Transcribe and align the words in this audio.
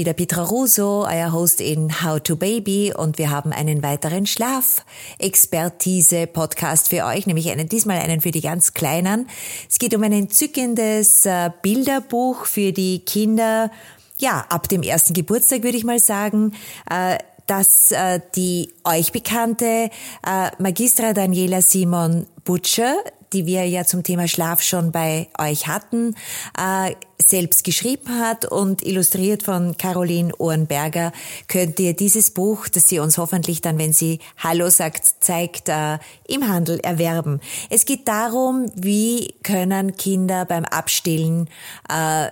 wieder 0.00 0.14
Petra 0.14 0.44
Russo, 0.44 1.06
euer 1.06 1.30
Host 1.30 1.60
in 1.60 2.02
How 2.02 2.22
to 2.22 2.34
Baby 2.34 2.94
und 2.96 3.18
wir 3.18 3.30
haben 3.30 3.52
einen 3.52 3.82
weiteren 3.82 4.26
Schlafexpertise-Podcast 4.26 6.88
für 6.88 7.04
euch, 7.04 7.26
nämlich 7.26 7.50
einen, 7.50 7.68
diesmal 7.68 7.98
einen 7.98 8.22
für 8.22 8.30
die 8.30 8.40
ganz 8.40 8.72
Kleinen. 8.72 9.28
Es 9.68 9.78
geht 9.78 9.94
um 9.94 10.02
ein 10.02 10.12
entzückendes 10.12 11.26
äh, 11.26 11.50
Bilderbuch 11.60 12.46
für 12.46 12.72
die 12.72 13.00
Kinder, 13.00 13.70
ja, 14.18 14.46
ab 14.48 14.70
dem 14.70 14.82
ersten 14.82 15.12
Geburtstag 15.12 15.64
würde 15.64 15.76
ich 15.76 15.84
mal 15.84 15.98
sagen. 15.98 16.54
Äh, 16.88 17.18
dass 17.46 17.90
äh, 17.90 18.20
die 18.36 18.72
euch 18.84 19.12
bekannte 19.12 19.90
äh, 20.24 20.50
Magistra 20.58 21.12
Daniela 21.12 21.60
Simon 21.60 22.26
Butcher, 22.44 22.94
die 23.32 23.46
wir 23.46 23.66
ja 23.66 23.84
zum 23.84 24.02
Thema 24.02 24.28
Schlaf 24.28 24.62
schon 24.62 24.92
bei 24.92 25.28
euch 25.38 25.66
hatten, 25.66 26.14
äh, 26.58 26.94
selbst 27.22 27.64
geschrieben 27.64 28.18
hat 28.18 28.44
und 28.44 28.82
illustriert 28.82 29.42
von 29.42 29.76
Caroline 29.76 30.34
Ohrenberger, 30.38 31.12
könnt 31.48 31.78
ihr 31.78 31.94
dieses 31.94 32.30
Buch, 32.30 32.68
das 32.68 32.88
sie 32.88 32.98
uns 32.98 33.18
hoffentlich 33.18 33.60
dann, 33.60 33.78
wenn 33.78 33.92
sie 33.92 34.18
Hallo 34.38 34.68
sagt, 34.70 35.04
zeigt, 35.20 35.68
äh, 35.68 35.98
im 36.26 36.48
Handel 36.48 36.80
erwerben. 36.80 37.40
Es 37.68 37.84
geht 37.84 38.08
darum, 38.08 38.70
wie 38.74 39.34
können 39.42 39.96
Kinder 39.96 40.44
beim 40.44 40.64
Abstillen 40.64 41.48
äh, 41.88 42.30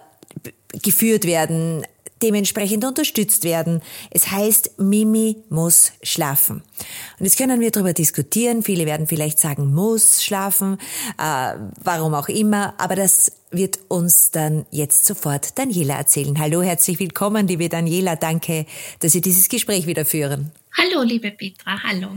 geführt 0.83 1.25
werden, 1.25 1.87
dementsprechend 2.23 2.85
unterstützt 2.85 3.45
werden. 3.45 3.83
Es 4.11 4.31
heißt, 4.31 4.79
Mimi 4.79 5.37
muss 5.49 5.93
schlafen. 6.03 6.63
Und 7.19 7.25
jetzt 7.25 7.39
können 7.39 7.61
wir 7.61 7.71
darüber 7.71 7.93
diskutieren. 7.93 8.63
Viele 8.63 8.87
werden 8.87 9.07
vielleicht 9.07 9.39
sagen, 9.39 9.75
muss 9.75 10.23
schlafen, 10.23 10.79
äh, 11.19 11.55
warum 11.83 12.15
auch 12.15 12.29
immer. 12.29 12.75
Aber 12.79 12.97
das 12.97 13.33
wird 13.51 13.79
uns 13.89 14.31
dann 14.31 14.67
jetzt 14.71 15.05
sofort 15.05 15.59
Daniela 15.59 15.95
erzählen. 15.95 16.39
Hallo, 16.39 16.63
herzlich 16.63 16.99
willkommen, 16.99 17.47
liebe 17.47 17.69
Daniela. 17.69 18.17
Danke, 18.17 18.67
dass 19.01 19.13
Sie 19.13 19.21
dieses 19.21 19.49
Gespräch 19.49 19.87
wieder 19.87 20.05
führen. 20.05 20.53
Hallo, 20.77 21.03
liebe 21.03 21.31
Petra. 21.31 21.83
Hallo. 21.83 22.09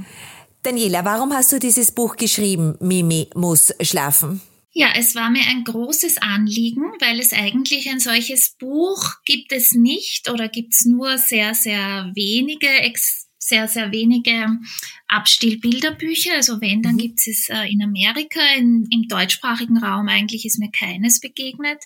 Daniela, 0.63 1.03
warum 1.05 1.33
hast 1.33 1.51
du 1.51 1.59
dieses 1.59 1.91
Buch 1.91 2.17
geschrieben, 2.17 2.75
Mimi 2.79 3.29
muss 3.33 3.73
schlafen? 3.81 4.41
Ja, 4.73 4.93
es 4.95 5.15
war 5.15 5.29
mir 5.29 5.45
ein 5.47 5.65
großes 5.65 6.19
Anliegen, 6.19 6.93
weil 6.99 7.19
es 7.19 7.33
eigentlich 7.33 7.89
ein 7.89 7.99
solches 7.99 8.55
Buch 8.57 9.15
gibt 9.25 9.51
es 9.51 9.73
nicht 9.73 10.29
oder 10.29 10.47
gibt 10.47 10.73
es 10.73 10.85
nur 10.85 11.17
sehr, 11.17 11.53
sehr 11.53 12.09
wenige, 12.15 12.69
sehr, 13.37 13.67
sehr 13.67 13.91
wenige 13.91 14.47
Abstillbilderbücher. 15.09 16.35
Also 16.35 16.61
wenn, 16.61 16.81
dann 16.81 16.93
mhm. 16.93 16.99
gibt 16.99 17.27
es 17.27 17.49
äh, 17.49 17.69
in 17.69 17.83
Amerika, 17.83 18.39
in, 18.55 18.87
im 18.91 19.09
deutschsprachigen 19.09 19.77
Raum 19.77 20.07
eigentlich 20.07 20.45
ist 20.45 20.57
mir 20.57 20.71
keines 20.71 21.19
begegnet. 21.19 21.83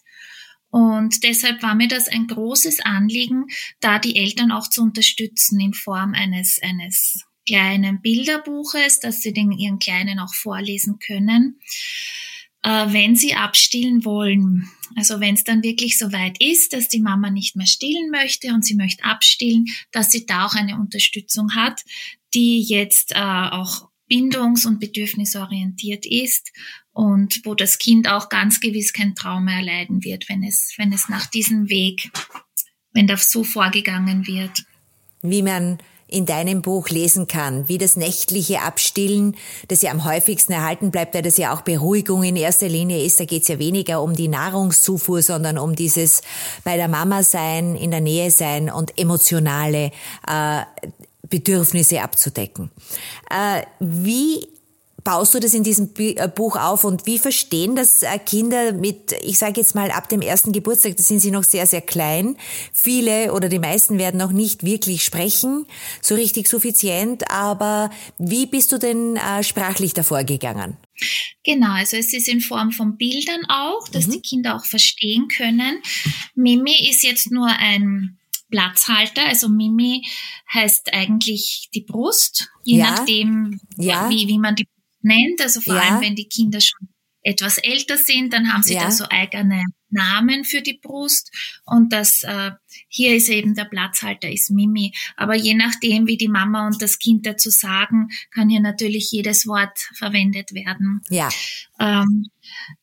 Und 0.70 1.24
deshalb 1.24 1.64
war 1.64 1.74
mir 1.74 1.88
das 1.88 2.08
ein 2.08 2.28
großes 2.28 2.82
Anliegen, 2.82 3.46
da 3.80 3.98
die 3.98 4.16
Eltern 4.18 4.52
auch 4.52 4.70
zu 4.70 4.84
unterstützen 4.84 5.60
in 5.60 5.74
Form 5.74 6.14
eines, 6.14 6.60
eines 6.62 7.24
kleinen 7.48 8.02
Bilderbuches, 8.02 9.00
dass 9.00 9.22
sie 9.22 9.34
den 9.34 9.52
ihren 9.52 9.80
Kleinen 9.80 10.20
auch 10.20 10.34
vorlesen 10.36 11.00
können 11.00 11.60
äh, 12.66 12.92
wenn 12.92 13.16
sie 13.16 13.36
abstillen 13.36 14.04
wollen. 14.06 14.68
Also 14.96 15.20
wenn 15.20 15.36
es 15.36 15.44
dann 15.44 15.62
wirklich 15.64 15.98
so 16.00 16.12
weit 16.12 16.42
ist, 16.42 16.74
dass 16.74 16.88
die 16.88 17.00
Mama 17.00 17.30
nicht 17.30 17.56
mehr 17.56 17.68
stillen 17.68 18.10
möchte 18.10 18.48
und 18.54 18.66
sie 18.66 18.76
möchte 18.76 19.04
abstillen, 19.04 19.66
dass 19.92 20.12
sie 20.12 20.26
da 20.26 20.46
auch 20.46 20.56
eine 20.56 20.76
Unterstützung 20.80 21.54
hat, 21.56 21.82
die 22.34 22.62
jetzt 22.62 23.12
äh, 23.14 23.20
auch 23.20 23.90
bindungs- 24.10 24.66
und 24.66 24.80
bedürfnisorientiert 24.80 26.06
ist 26.06 26.52
und 26.92 27.42
wo 27.46 27.56
das 27.56 27.78
Kind 27.78 28.10
auch 28.10 28.30
ganz 28.30 28.60
gewiss 28.60 28.94
kein 28.94 29.16
Trauma 29.16 29.58
erleiden 29.58 30.04
wird, 30.04 30.28
wenn 30.28 30.44
es, 30.44 30.74
wenn 30.78 30.92
es 30.92 31.08
nach 31.08 31.28
diesem 31.28 31.70
Weg, 31.70 32.12
wenn 32.94 33.08
da 33.08 33.18
so 33.18 33.44
vorgegangen 33.44 34.26
wird. 34.26 34.66
Wie 35.22 35.42
man 35.42 35.78
in 36.08 36.26
deinem 36.26 36.62
Buch 36.62 36.90
lesen 36.90 37.28
kann, 37.28 37.68
wie 37.68 37.78
das 37.78 37.96
nächtliche 37.96 38.62
Abstillen, 38.62 39.36
das 39.68 39.82
ja 39.82 39.92
am 39.92 40.06
häufigsten 40.06 40.54
erhalten 40.54 40.92
bleibt, 40.92 41.16
weil 41.16 41.24
das 41.24 41.38
ja 41.38 41.54
auch 41.54 41.62
Beruhigung 41.62 42.24
in 42.24 42.36
erster 42.36 42.70
Linie 42.70 43.04
ist. 43.04 43.20
Da 43.20 43.26
geht 43.26 43.42
es 43.42 43.48
ja 43.48 43.58
weniger 43.58 44.02
um 44.02 44.16
die 44.16 44.28
Nahrungszufuhr, 44.28 45.24
sondern 45.24 45.58
um 45.58 45.76
dieses 45.76 46.22
bei 46.64 46.78
der 46.78 46.88
Mama 46.88 47.24
sein, 47.24 47.76
in 47.76 47.92
der 47.92 48.02
Nähe 48.02 48.30
sein 48.30 48.70
und 48.70 49.00
emotionale 49.00 49.92
äh, 50.28 50.62
Bedürfnisse 51.28 52.02
abzudecken. 52.02 52.70
Äh, 53.32 53.64
wie 53.80 54.48
baust 55.06 55.36
du 55.36 55.40
das 55.40 55.54
in 55.54 55.64
diesem 55.64 55.92
äh, 55.98 56.28
Buch 56.28 56.58
auf 56.58 56.84
und 56.84 57.06
wie 57.06 57.20
verstehen 57.20 57.76
das 57.76 58.04
äh, 58.04 58.20
Kinder 58.20 58.74
mit, 58.74 59.14
ich 59.24 59.38
sage 59.38 59.62
jetzt 59.62 59.76
mal 59.76 59.92
ab 59.92 60.10
dem 60.10 60.22
ersten 60.22 60.52
Geburtstag, 60.52 60.98
da 60.98 61.04
sind 61.04 61.20
sie 61.20 61.32
noch 61.32 61.44
sehr, 61.44 61.68
sehr 61.68 61.82
klein. 61.82 62.36
Viele 62.74 63.32
oder 63.32 63.48
die 63.48 63.60
meisten 63.60 63.98
werden 64.00 64.18
noch 64.18 64.34
nicht 64.34 64.66
wirklich 64.66 65.04
sprechen, 65.04 65.66
so 66.02 66.16
richtig 66.16 66.48
suffizient, 66.48 67.32
aber 67.32 67.92
wie 68.18 68.48
bist 68.48 68.72
du 68.72 68.80
denn 68.80 69.16
äh, 69.16 69.44
sprachlich 69.44 69.94
davor 69.94 70.24
gegangen? 70.24 70.76
Genau, 71.44 71.72
also 71.72 71.98
es 71.98 72.12
ist 72.12 72.28
in 72.28 72.42
Form 72.42 72.72
von 72.72 72.98
Bildern 72.98 73.46
auch, 73.48 73.88
dass 73.90 74.08
mhm. 74.08 74.12
die 74.14 74.22
Kinder 74.22 74.56
auch 74.56 74.66
verstehen 74.66 75.28
können. 75.28 75.82
Mimi 76.34 76.90
ist 76.90 77.04
jetzt 77.04 77.32
nur 77.32 77.48
ein 77.48 78.18
Platzhalter. 78.50 79.26
Also 79.28 79.50
Mimi 79.50 80.06
heißt 80.54 80.94
eigentlich 80.94 81.70
die 81.76 81.82
Brust, 81.82 82.50
je 82.64 82.80
ja. 82.80 82.92
nachdem, 82.92 83.60
ja. 83.78 84.10
Wie, 84.10 84.28
wie 84.28 84.40
man 84.40 84.56
die 84.56 84.68
nennt. 85.06 85.42
Also 85.42 85.62
vor 85.62 85.76
ja. 85.76 85.82
allem, 85.82 86.02
wenn 86.02 86.16
die 86.16 86.28
Kinder 86.28 86.60
schon 86.60 86.90
etwas 87.26 87.58
älter 87.58 87.98
sind, 87.98 88.34
dann 88.34 88.54
haben 88.54 88.62
sie 88.62 88.76
ja. 88.76 88.84
da 88.84 88.92
so 88.92 89.06
eigene 89.10 89.64
Namen 89.90 90.46
für 90.46 90.62
die 90.62 90.80
Brust. 90.80 91.32
Und 91.66 91.92
das 91.92 92.22
äh, 92.24 92.52
hier 92.88 93.16
ist 93.16 93.30
eben 93.30 93.56
der 93.56 93.66
Platzhalter 93.66 94.30
ist 94.30 94.52
Mimi. 94.52 94.94
Aber 95.18 95.36
je 95.36 95.56
nachdem, 95.56 96.06
wie 96.06 96.18
die 96.18 96.28
Mama 96.28 96.68
und 96.68 96.82
das 96.82 97.00
Kind 97.00 97.26
dazu 97.26 97.50
sagen, 97.50 98.10
kann 98.32 98.50
hier 98.50 98.60
natürlich 98.60 99.12
jedes 99.12 99.48
Wort 99.48 99.78
verwendet 99.96 100.54
werden. 100.54 101.02
Ja. 101.10 101.30
Ähm, 101.80 102.28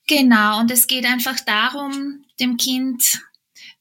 genau. 0.08 0.58
Und 0.58 0.72
es 0.72 0.88
geht 0.88 1.04
einfach 1.04 1.38
darum, 1.40 2.24
dem 2.40 2.56
Kind 2.56 3.22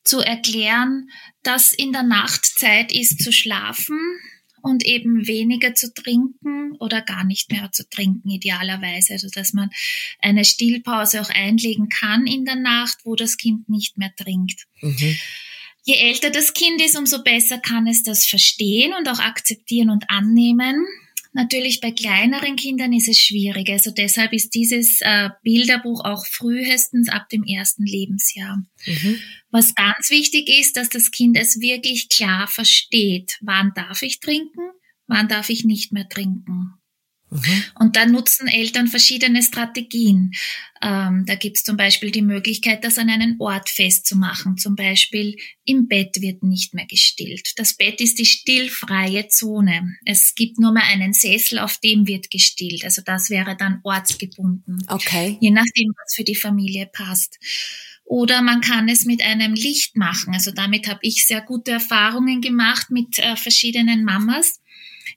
zu 0.04 0.20
erklären, 0.20 1.10
dass 1.42 1.74
in 1.74 1.92
der 1.92 2.04
Nacht 2.04 2.46
Zeit 2.46 2.92
ist 2.92 3.24
zu 3.24 3.32
schlafen, 3.32 4.00
und 4.62 4.86
eben 4.86 5.28
weniger 5.28 5.74
zu 5.76 5.94
trinken 5.94 6.76
oder 6.80 7.02
gar 7.02 7.24
nicht 7.24 7.52
mehr 7.52 7.72
zu 7.72 7.88
trinken, 7.90 8.30
idealerweise. 8.30 9.14
Also 9.14 9.30
dass 9.30 9.54
man 9.54 9.70
eine 10.20 10.46
Stillpause 10.46 11.22
auch 11.22 11.30
einlegen 11.30 11.90
kann 11.90 12.28
in 12.28 12.46
der 12.46 12.56
Nacht, 12.56 13.00
wo 13.04 13.16
das 13.16 13.38
Kind 13.38 13.70
nicht 13.70 13.98
mehr 13.98 14.14
trinkt. 14.16 14.68
Mhm. 14.82 15.18
Je 15.84 15.96
älter 15.96 16.30
das 16.30 16.54
Kind 16.54 16.82
ist, 16.82 16.98
umso 16.98 17.24
besser 17.24 17.58
kann 17.58 17.88
es 17.88 18.04
das 18.04 18.26
verstehen 18.26 18.94
und 18.98 19.10
auch 19.10 19.20
akzeptieren 19.20 19.90
und 19.90 20.10
annehmen. 20.10 20.86
Natürlich 21.34 21.80
bei 21.80 21.92
kleineren 21.92 22.58
Kindern 22.58 22.92
ist 22.92 23.08
es 23.08 23.18
schwierig. 23.18 23.70
Also 23.70 23.92
deshalb 23.92 24.34
ist 24.34 24.54
dieses 24.54 25.00
äh, 25.02 25.30
Bilderbuch 25.44 26.04
auch 26.04 26.26
frühestens 26.26 27.08
ab 27.08 27.30
dem 27.30 27.44
ersten 27.44 27.86
Lebensjahr. 27.86 28.58
Mhm. 28.86 29.20
Was 29.50 29.74
ganz 29.74 30.10
wichtig 30.10 30.50
ist, 30.50 30.76
dass 30.76 30.90
das 30.90 31.12
Kind 31.12 31.38
es 31.38 31.62
wirklich 31.62 32.10
klar 32.10 32.48
versteht. 32.48 33.38
Wann 33.42 33.72
darf 33.76 34.02
ich 34.02 34.20
trinken? 34.20 34.72
Wann 35.08 35.30
darf 35.30 35.50
ich 35.50 35.64
nicht 35.64 35.94
mehr 35.94 36.08
trinken? 36.10 36.74
Mhm. 37.32 37.64
Und 37.80 37.96
da 37.96 38.06
nutzen 38.06 38.48
Eltern 38.48 38.88
verschiedene 38.88 39.42
Strategien. 39.42 40.34
Ähm, 40.82 41.24
da 41.26 41.36
gibt 41.36 41.58
es 41.58 41.64
zum 41.64 41.78
Beispiel 41.78 42.12
die 42.12 42.22
Möglichkeit, 42.22 42.84
das 42.84 42.98
an 42.98 43.10
einen 43.10 43.38
Ort 43.40 43.70
festzumachen. 43.70 44.58
Zum 44.58 44.76
Beispiel 44.76 45.38
im 45.64 45.88
Bett 45.88 46.22
wird 46.22 46.44
nicht 46.44 46.74
mehr 46.74 46.86
gestillt. 46.86 47.54
Das 47.56 47.76
Bett 47.76 48.02
ist 48.02 48.20
die 48.20 48.26
stillfreie 48.26 49.30
Zone. 49.30 49.96
Es 50.06 50.36
gibt 50.36 50.60
nur 50.60 50.74
mehr 50.74 50.86
einen 50.86 51.14
Sessel, 51.14 51.60
auf 51.60 51.78
dem 51.78 52.06
wird 52.06 52.30
gestillt. 52.30 52.84
Also 52.84 53.02
das 53.02 53.30
wäre 53.30 53.56
dann 53.56 53.80
ortsgebunden. 53.84 54.84
Okay. 54.88 55.38
Je 55.40 55.52
nachdem, 55.52 55.94
was 56.04 56.16
für 56.16 56.26
die 56.26 56.36
Familie 56.36 56.90
passt. 56.92 57.40
Oder 58.04 58.42
man 58.42 58.60
kann 58.60 58.90
es 58.90 59.06
mit 59.06 59.22
einem 59.24 59.54
Licht 59.54 59.96
machen. 59.96 60.34
Also 60.34 60.52
damit 60.52 60.90
habe 60.90 61.00
ich 61.02 61.26
sehr 61.26 61.40
gute 61.40 61.72
Erfahrungen 61.72 62.42
gemacht 62.42 62.92
mit 62.92 63.20
äh, 63.20 63.38
verschiedenen 63.38 64.04
Mamas 64.04 64.61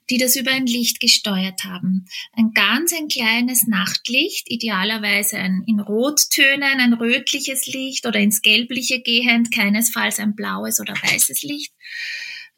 die 0.09 0.17
das 0.17 0.35
über 0.35 0.51
ein 0.51 0.65
Licht 0.65 0.99
gesteuert 0.99 1.63
haben. 1.63 2.05
Ein 2.33 2.51
ganz 2.53 2.93
ein 2.93 3.07
kleines 3.07 3.67
Nachtlicht, 3.67 4.51
idealerweise 4.51 5.37
ein 5.37 5.63
in 5.65 5.79
Rottönen, 5.79 6.79
ein 6.79 6.93
rötliches 6.93 7.67
Licht 7.67 8.05
oder 8.05 8.19
ins 8.19 8.41
Gelbliche 8.41 9.01
gehend, 9.01 9.53
keinesfalls 9.53 10.19
ein 10.19 10.35
blaues 10.35 10.79
oder 10.79 10.93
weißes 10.93 11.43
Licht, 11.43 11.73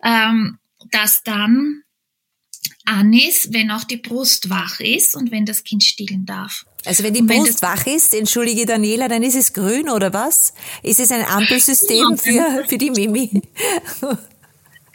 ähm, 0.04 0.60
das 0.92 1.24
dann 1.24 1.84
an 2.86 3.12
ist, 3.14 3.54
wenn 3.54 3.72
auch 3.72 3.84
die 3.84 3.98
Brust 3.98 4.50
wach 4.50 4.80
ist 4.80 5.16
und 5.16 5.32
wenn 5.32 5.46
das 5.46 5.64
Kind 5.64 5.84
stillen 5.84 6.26
darf. 6.26 6.66
Also 6.86 7.04
wenn 7.04 7.14
die 7.14 7.28
wenn 7.28 7.44
Brust 7.44 7.62
wach 7.62 7.86
ist, 7.86 8.14
entschuldige 8.14 8.66
Daniela, 8.66 9.10
dann 9.10 9.24
ist 9.24 9.36
es 9.36 9.52
grün 9.52 9.90
oder 9.90 10.14
was? 10.14 10.54
Ist 10.84 11.00
es 11.00 11.12
ein 11.12 11.26
Ampelsystem 11.26 12.18
für, 12.18 12.66
für 12.66 12.78
die 12.78 12.92
Mimi? 12.92 13.42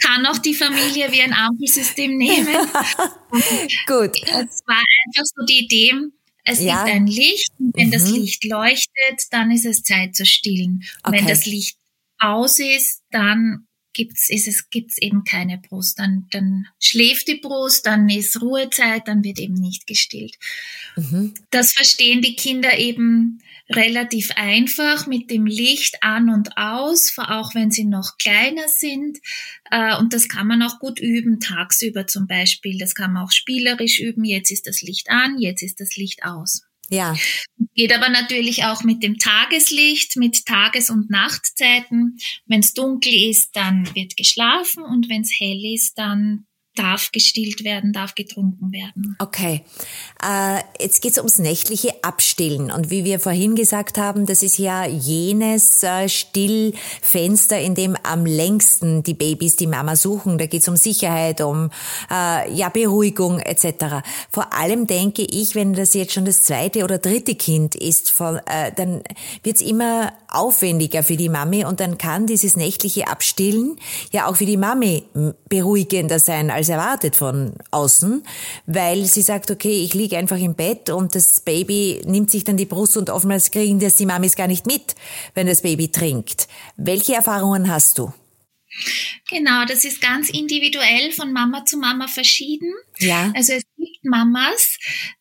kann 0.03 0.27
auch 0.27 0.39
die 0.39 0.55
Familie 0.55 1.13
wie 1.13 1.23
ein 1.23 1.33
Ampelsystem 1.33 2.17
nehmen. 2.17 2.47
Gut. 3.87 4.17
Es 4.23 4.63
war 4.67 4.83
einfach 5.07 5.25
so 5.25 5.45
die 5.47 5.65
Idee, 5.65 5.95
es 6.45 6.61
ja. 6.61 6.85
gibt 6.85 6.97
ein 6.97 7.07
Licht 7.07 7.53
und 7.59 7.77
wenn 7.77 7.89
mhm. 7.89 7.93
das 7.93 8.11
Licht 8.11 8.45
leuchtet, 8.45 9.27
dann 9.31 9.51
ist 9.51 9.65
es 9.65 9.83
Zeit 9.83 10.17
zu 10.17 10.27
stillen. 10.27 10.83
Okay. 11.05 11.19
Wenn 11.19 11.27
das 11.27 11.47
Licht 11.47 11.79
aus 12.19 12.59
ist, 12.59 13.03
dann 13.11 13.67
gibt's, 13.93 14.29
ist 14.29 14.49
es, 14.49 14.71
gibt's 14.71 14.99
eben 14.99 15.25
keine 15.25 15.59
Brust. 15.59 15.99
Dann, 15.99 16.27
dann 16.31 16.67
schläft 16.81 17.29
die 17.29 17.37
Brust, 17.37 17.87
dann 17.87 18.09
ist 18.09 18.41
Ruhezeit, 18.41 19.07
dann 19.07 19.23
wird 19.23 19.39
eben 19.39 19.55
nicht 19.55 19.87
gestillt. 19.87 20.37
Mhm. 20.97 21.35
Das 21.51 21.73
verstehen 21.73 22.23
die 22.23 22.35
Kinder 22.35 22.77
eben 22.79 23.41
relativ 23.71 24.31
einfach 24.37 25.07
mit 25.07 25.31
dem 25.31 25.47
Licht 25.47 26.03
an 26.03 26.29
und 26.29 26.57
aus, 26.57 27.15
auch 27.19 27.55
wenn 27.55 27.71
sie 27.71 27.85
noch 27.85 28.19
kleiner 28.19 28.69
sind. 28.69 29.19
Äh, 29.71 29.97
und 29.97 30.13
das 30.13 30.29
kann 30.29 30.47
man 30.47 30.63
auch 30.63 30.79
gut 30.79 31.01
üben, 31.01 31.41
tagsüber 31.41 32.07
zum 32.07 32.27
Beispiel. 32.27 32.79
Das 32.79 32.95
kann 32.95 33.13
man 33.13 33.25
auch 33.25 33.33
spielerisch 33.33 34.01
üben. 34.01 34.25
Jetzt 34.25 34.51
ist 34.51 34.67
das 34.67 34.83
Licht 34.83 35.11
an, 35.11 35.39
jetzt 35.39 35.63
ist 35.63 35.81
das 35.81 35.97
Licht 35.97 36.25
aus. 36.25 36.63
Ja. 36.91 37.17
Geht 37.75 37.95
aber 37.95 38.11
natürlich 38.11 38.65
auch 38.65 38.85
mit 38.85 39.03
dem 39.03 39.17
Tageslicht, 39.19 40.17
mit 40.17 40.45
Tages- 40.45 40.91
und 40.91 41.09
Nachtzeiten. 41.09 42.19
Wenn 42.47 42.61
es 42.61 42.75
dunkel 42.75 43.31
ist, 43.31 43.57
dann 43.57 43.95
wird 43.95 44.17
geschlafen 44.17 44.83
und 44.83 45.09
wenn 45.09 45.23
es 45.23 45.33
hell 45.39 45.65
ist, 45.65 45.97
dann 45.97 46.47
darf 46.75 47.13
gestillt 47.13 47.65
werden, 47.65 47.93
darf 47.93 48.15
getrunken 48.15 48.73
werden. 48.73 49.17
Okay. 49.19 49.63
Äh, 50.23 50.61
jetzt 50.81 51.03
geht 51.03 51.13
es 51.13 51.19
ums 51.19 51.39
nächtliche 51.39 52.03
Abstillen. 52.03 52.71
Und 52.71 52.91
wie 52.91 53.05
wir 53.05 53.21
vorhin 53.21 53.55
gesagt 53.57 53.99
haben, 53.99 54.25
das 54.25 54.43
ist 54.43 54.59
ja 54.59 54.87
jenes 54.87 55.83
äh, 55.83 56.09
Stillfenster, 56.09 57.59
in 57.59 57.75
dem 57.75 57.97
am 58.03 58.25
längsten 58.25 59.03
die 59.03 59.15
Babys 59.15 59.57
die 59.57 59.67
Mama 59.67 59.97
suchen. 59.97 60.39
Da 60.39 60.47
geht 60.47 60.63
es 60.63 60.69
um 60.69 60.77
Sicherheit, 60.77 61.43
um 61.43 61.71
äh, 62.11 62.51
ja 62.53 62.71
Beruhigung 62.71 63.39
etc. 63.39 64.03
Vor 64.31 64.55
allem 64.55 64.87
denke 64.87 65.23
ich, 65.23 65.55
wenn 65.55 65.75
das 65.75 65.93
jetzt 65.93 66.15
schon 66.15 66.25
das 66.25 66.43
zweite 66.43 66.85
oder 66.85 66.99
dritte 66.99 67.35
Kind 67.35 67.75
ist, 67.75 68.11
von, 68.11 68.39
äh, 68.47 68.73
dann 68.75 69.03
wird 69.43 69.57
es 69.57 69.63
immer 69.63 70.15
aufwendiger 70.29 71.03
für 71.03 71.17
die 71.17 71.29
Mami 71.29 71.65
und 71.65 71.81
dann 71.81 71.99
kann 71.99 72.27
dieses 72.27 72.57
nächtliche 72.57 73.09
Abstillen 73.09 73.77
ja 74.11 74.27
auch 74.27 74.37
für 74.37 74.47
die 74.47 74.57
Mami 74.57 75.05
beruhigender 75.49 76.19
sein 76.19 76.51
als 76.63 76.69
erwartet 76.69 77.17
von 77.17 77.55
außen, 77.71 78.23
weil 78.67 79.05
sie 79.05 79.23
sagt, 79.23 79.51
okay, 79.51 79.83
ich 79.85 79.95
liege 79.95 80.17
einfach 80.17 80.39
im 80.39 80.55
Bett 80.55 80.91
und 80.91 81.15
das 81.15 81.41
Baby 81.41 82.01
nimmt 82.07 82.31
sich 82.31 82.45
dann 82.45 82.57
die 82.57 82.67
Brust 82.67 82.97
und 82.97 83.11
oftmals 83.11 83.51
kriegen 83.51 83.81
das 83.81 83.97
die 83.97 84.07
Mamis 84.07 84.37
gar 84.37 84.47
nicht 84.47 84.67
mit, 84.67 84.95
wenn 85.35 85.49
das 85.49 85.63
Baby 85.63 85.91
trinkt. 85.91 86.47
Welche 86.77 87.15
Erfahrungen 87.15 87.69
hast 87.69 87.99
du? 87.99 88.13
Genau, 89.29 89.65
das 89.67 89.85
ist 89.85 90.01
ganz 90.01 90.31
individuell 90.31 91.13
von 91.13 91.33
Mama 91.33 91.65
zu 91.65 91.77
Mama 91.77 92.07
verschieden. 92.07 92.73
Ja. 92.99 93.33
Also 93.37 93.53
es 93.53 93.65
Mamas, 94.05 94.79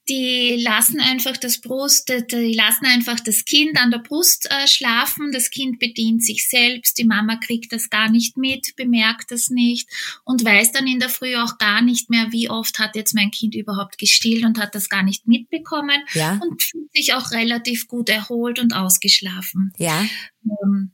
die 0.09 0.61
lassen 0.61 0.99
einfach 0.99 1.37
das 1.37 1.61
Brust, 1.61 2.09
die 2.09 2.53
lassen 2.53 2.85
einfach 2.85 3.19
das 3.19 3.45
Kind 3.45 3.79
an 3.79 3.91
der 3.91 3.99
Brust 3.99 4.49
äh, 4.49 4.67
schlafen. 4.67 5.31
Das 5.31 5.49
Kind 5.49 5.79
bedient 5.79 6.23
sich 6.23 6.49
selbst. 6.49 6.97
Die 6.97 7.05
Mama 7.05 7.37
kriegt 7.37 7.71
das 7.71 7.89
gar 7.89 8.09
nicht 8.09 8.37
mit, 8.37 8.75
bemerkt 8.75 9.31
das 9.31 9.49
nicht 9.49 9.89
und 10.25 10.43
weiß 10.43 10.71
dann 10.71 10.87
in 10.87 10.99
der 10.99 11.09
Früh 11.09 11.35
auch 11.35 11.57
gar 11.57 11.81
nicht 11.81 12.09
mehr, 12.09 12.31
wie 12.31 12.49
oft 12.49 12.79
hat 12.79 12.95
jetzt 12.95 13.13
mein 13.13 13.31
Kind 13.31 13.55
überhaupt 13.55 13.97
gestillt 13.97 14.43
und 14.43 14.59
hat 14.59 14.75
das 14.75 14.89
gar 14.89 15.03
nicht 15.03 15.27
mitbekommen 15.27 16.01
ja. 16.13 16.39
und 16.41 16.61
fühlt 16.61 16.91
sich 16.93 17.13
auch 17.13 17.31
relativ 17.31 17.87
gut 17.87 18.09
erholt 18.09 18.59
und 18.59 18.73
ausgeschlafen. 18.73 19.73
Ja. 19.77 20.05
Ähm, 20.43 20.91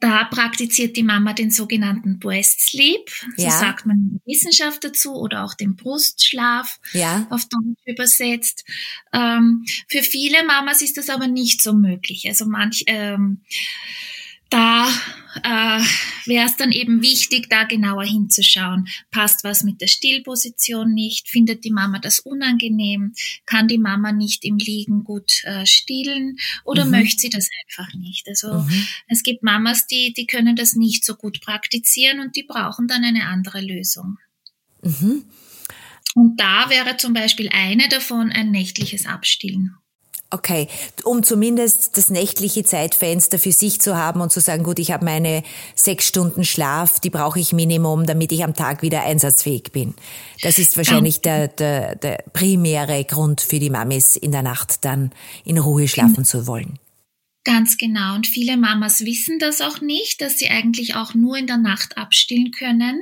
da 0.00 0.24
praktiziert 0.24 0.96
die 0.96 1.02
Mama 1.02 1.32
den 1.32 1.50
sogenannten 1.50 2.18
Breast 2.18 2.60
Sleep, 2.60 3.08
so 3.36 3.44
ja. 3.44 3.50
sagt 3.50 3.86
man 3.86 3.96
in 3.96 4.10
der 4.12 4.34
Wissenschaft 4.34 4.82
dazu, 4.82 5.14
oder 5.14 5.44
auch 5.44 5.54
den 5.54 5.76
Brustschlaf 5.76 6.80
ja. 6.92 7.26
auf 7.30 7.44
Deutsch 7.48 7.86
übersetzt. 7.86 8.64
Ähm, 9.12 9.64
für 9.88 10.02
viele 10.02 10.44
Mamas 10.44 10.82
ist 10.82 10.96
das 10.96 11.08
aber 11.08 11.28
nicht 11.28 11.62
so 11.62 11.74
möglich. 11.74 12.24
Also 12.28 12.46
manch 12.46 12.84
ähm, 12.88 13.42
da 14.50 14.88
äh, 15.42 15.82
wäre 16.26 16.46
es 16.46 16.56
dann 16.56 16.72
eben 16.72 17.02
wichtig, 17.02 17.48
da 17.50 17.64
genauer 17.64 18.04
hinzuschauen. 18.04 18.88
Passt 19.10 19.44
was 19.44 19.62
mit 19.62 19.80
der 19.80 19.86
Stillposition 19.86 20.92
nicht? 20.92 21.28
Findet 21.28 21.64
die 21.64 21.70
Mama 21.70 21.98
das 21.98 22.20
unangenehm? 22.20 23.14
Kann 23.46 23.68
die 23.68 23.78
Mama 23.78 24.12
nicht 24.12 24.44
im 24.44 24.58
Liegen 24.58 25.04
gut 25.04 25.44
äh, 25.44 25.66
stillen? 25.66 26.38
Oder 26.64 26.84
mhm. 26.84 26.92
möchte 26.92 27.20
sie 27.20 27.30
das 27.30 27.48
einfach 27.64 27.92
nicht? 27.94 28.28
Also 28.28 28.62
mhm. 28.62 28.86
es 29.08 29.22
gibt 29.22 29.42
Mamas, 29.42 29.86
die, 29.86 30.12
die 30.12 30.26
können 30.26 30.56
das 30.56 30.74
nicht 30.74 31.04
so 31.04 31.14
gut 31.14 31.40
praktizieren 31.40 32.20
und 32.20 32.36
die 32.36 32.44
brauchen 32.44 32.88
dann 32.88 33.04
eine 33.04 33.26
andere 33.26 33.60
Lösung. 33.60 34.18
Mhm. 34.82 35.24
Und 36.14 36.40
da 36.40 36.70
wäre 36.70 36.96
zum 36.96 37.12
Beispiel 37.12 37.48
eine 37.52 37.88
davon 37.88 38.32
ein 38.32 38.50
nächtliches 38.50 39.06
Abstillen. 39.06 39.76
Okay, 40.30 40.68
um 41.04 41.22
zumindest 41.22 41.96
das 41.96 42.10
nächtliche 42.10 42.62
Zeitfenster 42.62 43.38
für 43.38 43.52
sich 43.52 43.80
zu 43.80 43.96
haben 43.96 44.20
und 44.20 44.30
zu 44.30 44.40
sagen, 44.40 44.62
gut, 44.62 44.78
ich 44.78 44.92
habe 44.92 45.02
meine 45.02 45.42
sechs 45.74 46.06
Stunden 46.06 46.44
Schlaf, 46.44 47.00
die 47.00 47.08
brauche 47.08 47.40
ich 47.40 47.54
Minimum, 47.54 48.04
damit 48.04 48.32
ich 48.32 48.44
am 48.44 48.54
Tag 48.54 48.82
wieder 48.82 49.04
einsatzfähig 49.04 49.72
bin. 49.72 49.94
Das 50.42 50.58
ist 50.58 50.76
wahrscheinlich 50.76 51.22
der, 51.22 51.48
der, 51.48 51.96
der 51.96 52.24
primäre 52.34 53.04
Grund 53.04 53.40
für 53.40 53.58
die 53.58 53.70
Mamis 53.70 54.16
in 54.16 54.32
der 54.32 54.42
Nacht 54.42 54.84
dann 54.84 55.12
in 55.44 55.56
Ruhe 55.56 55.88
schlafen 55.88 56.26
zu 56.26 56.46
wollen. 56.46 56.78
Ganz 57.48 57.78
genau. 57.78 58.14
Und 58.14 58.26
viele 58.26 58.58
Mamas 58.58 59.06
wissen 59.06 59.38
das 59.38 59.62
auch 59.62 59.80
nicht, 59.80 60.20
dass 60.20 60.38
sie 60.38 60.50
eigentlich 60.50 60.96
auch 60.96 61.14
nur 61.14 61.38
in 61.38 61.46
der 61.46 61.56
Nacht 61.56 61.96
abstillen 61.96 62.50
können. 62.50 63.00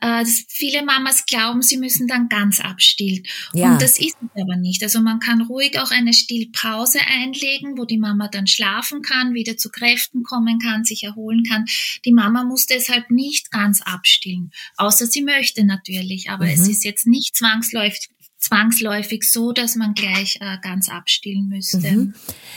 Äh, 0.00 0.24
viele 0.46 0.84
Mamas 0.84 1.26
glauben, 1.26 1.60
sie 1.60 1.76
müssen 1.76 2.06
dann 2.06 2.28
ganz 2.28 2.60
abstillen. 2.60 3.24
Ja. 3.52 3.72
Und 3.72 3.82
das 3.82 3.98
ist 3.98 4.16
es 4.22 4.40
aber 4.40 4.56
nicht. 4.56 4.84
Also 4.84 5.00
man 5.00 5.18
kann 5.18 5.42
ruhig 5.42 5.76
auch 5.80 5.90
eine 5.90 6.12
Stillpause 6.12 7.00
einlegen, 7.04 7.76
wo 7.76 7.84
die 7.84 7.98
Mama 7.98 8.28
dann 8.28 8.46
schlafen 8.46 9.02
kann, 9.02 9.34
wieder 9.34 9.56
zu 9.56 9.70
Kräften 9.70 10.22
kommen 10.22 10.60
kann, 10.60 10.84
sich 10.84 11.02
erholen 11.02 11.42
kann. 11.42 11.64
Die 12.04 12.12
Mama 12.12 12.44
muss 12.44 12.66
deshalb 12.66 13.10
nicht 13.10 13.50
ganz 13.50 13.82
abstillen, 13.82 14.52
außer 14.76 15.06
sie 15.06 15.22
möchte 15.22 15.64
natürlich. 15.64 16.30
Aber 16.30 16.44
mhm. 16.44 16.52
es 16.52 16.68
ist 16.68 16.84
jetzt 16.84 17.08
nicht 17.08 17.34
zwangsläufig 17.34 18.08
zwangsläufig 18.40 19.30
so, 19.30 19.52
dass 19.52 19.76
man 19.76 19.92
gleich 19.94 20.38
äh, 20.40 20.56
ganz 20.62 20.88
abstillen 20.88 21.48
müsste. 21.48 21.78
Mhm. 21.78 22.14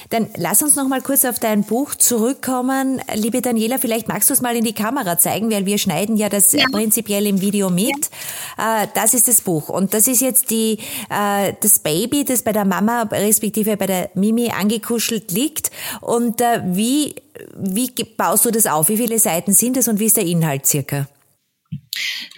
Dann 0.10 0.28
lass 0.38 0.64
uns 0.64 0.76
noch 0.76 0.88
mal 0.88 1.02
kurz 1.02 1.26
auf 1.26 1.40
dein 1.40 1.64
Buch 1.64 1.96
zurückkommen. 1.96 3.02
Liebe 3.14 3.42
Daniela, 3.42 3.78
vielleicht 3.78 4.08
magst 4.08 4.30
du 4.30 4.34
es 4.34 4.42
mal 4.42 4.56
in 4.56 4.64
die 4.64 4.74
Kamera 4.74 5.18
zeigen, 5.18 5.52
weil 5.52 5.66
wir 5.66 5.78
schneiden 5.78 6.16
ja 6.16 6.30
das 6.30 6.54
ja. 6.54 6.66
prinzipiell 6.72 7.28
im 7.28 7.42
Video 7.42 7.70
mit. 7.70 8.10
Ja. 8.58 8.84
Äh, 8.84 8.88
das 8.96 9.14
ist 9.14 9.28
das 9.28 9.42
Buch 9.42 9.70
und 9.70 9.94
das 9.94 10.08
ist 10.08 10.22
jetzt 10.22 10.52
die 10.52 10.80
äh, 11.10 11.54
das 11.60 11.80
Baby, 11.80 12.24
das 12.24 12.44
bei 12.44 12.54
der 12.54 12.66
Mama 12.66 13.04
respektive 13.12 13.76
bei 13.76 13.88
der 13.88 14.10
Mimi 14.14 14.52
angekuschelt 14.52 15.32
liegt. 15.32 15.70
Und 16.00 16.40
äh, 16.40 16.62
wie 16.66 17.16
wie 17.56 17.92
baust 18.18 18.46
du 18.46 18.52
das 18.52 18.68
auf? 18.68 18.90
Wie 18.90 18.98
viele 18.98 19.20
Seiten 19.20 19.54
sind 19.54 19.76
es 19.76 19.88
und 19.88 20.00
wie 20.00 20.06
ist 20.06 20.18
der 20.18 20.26
Inhalt 20.26 20.66
circa? 20.66 21.08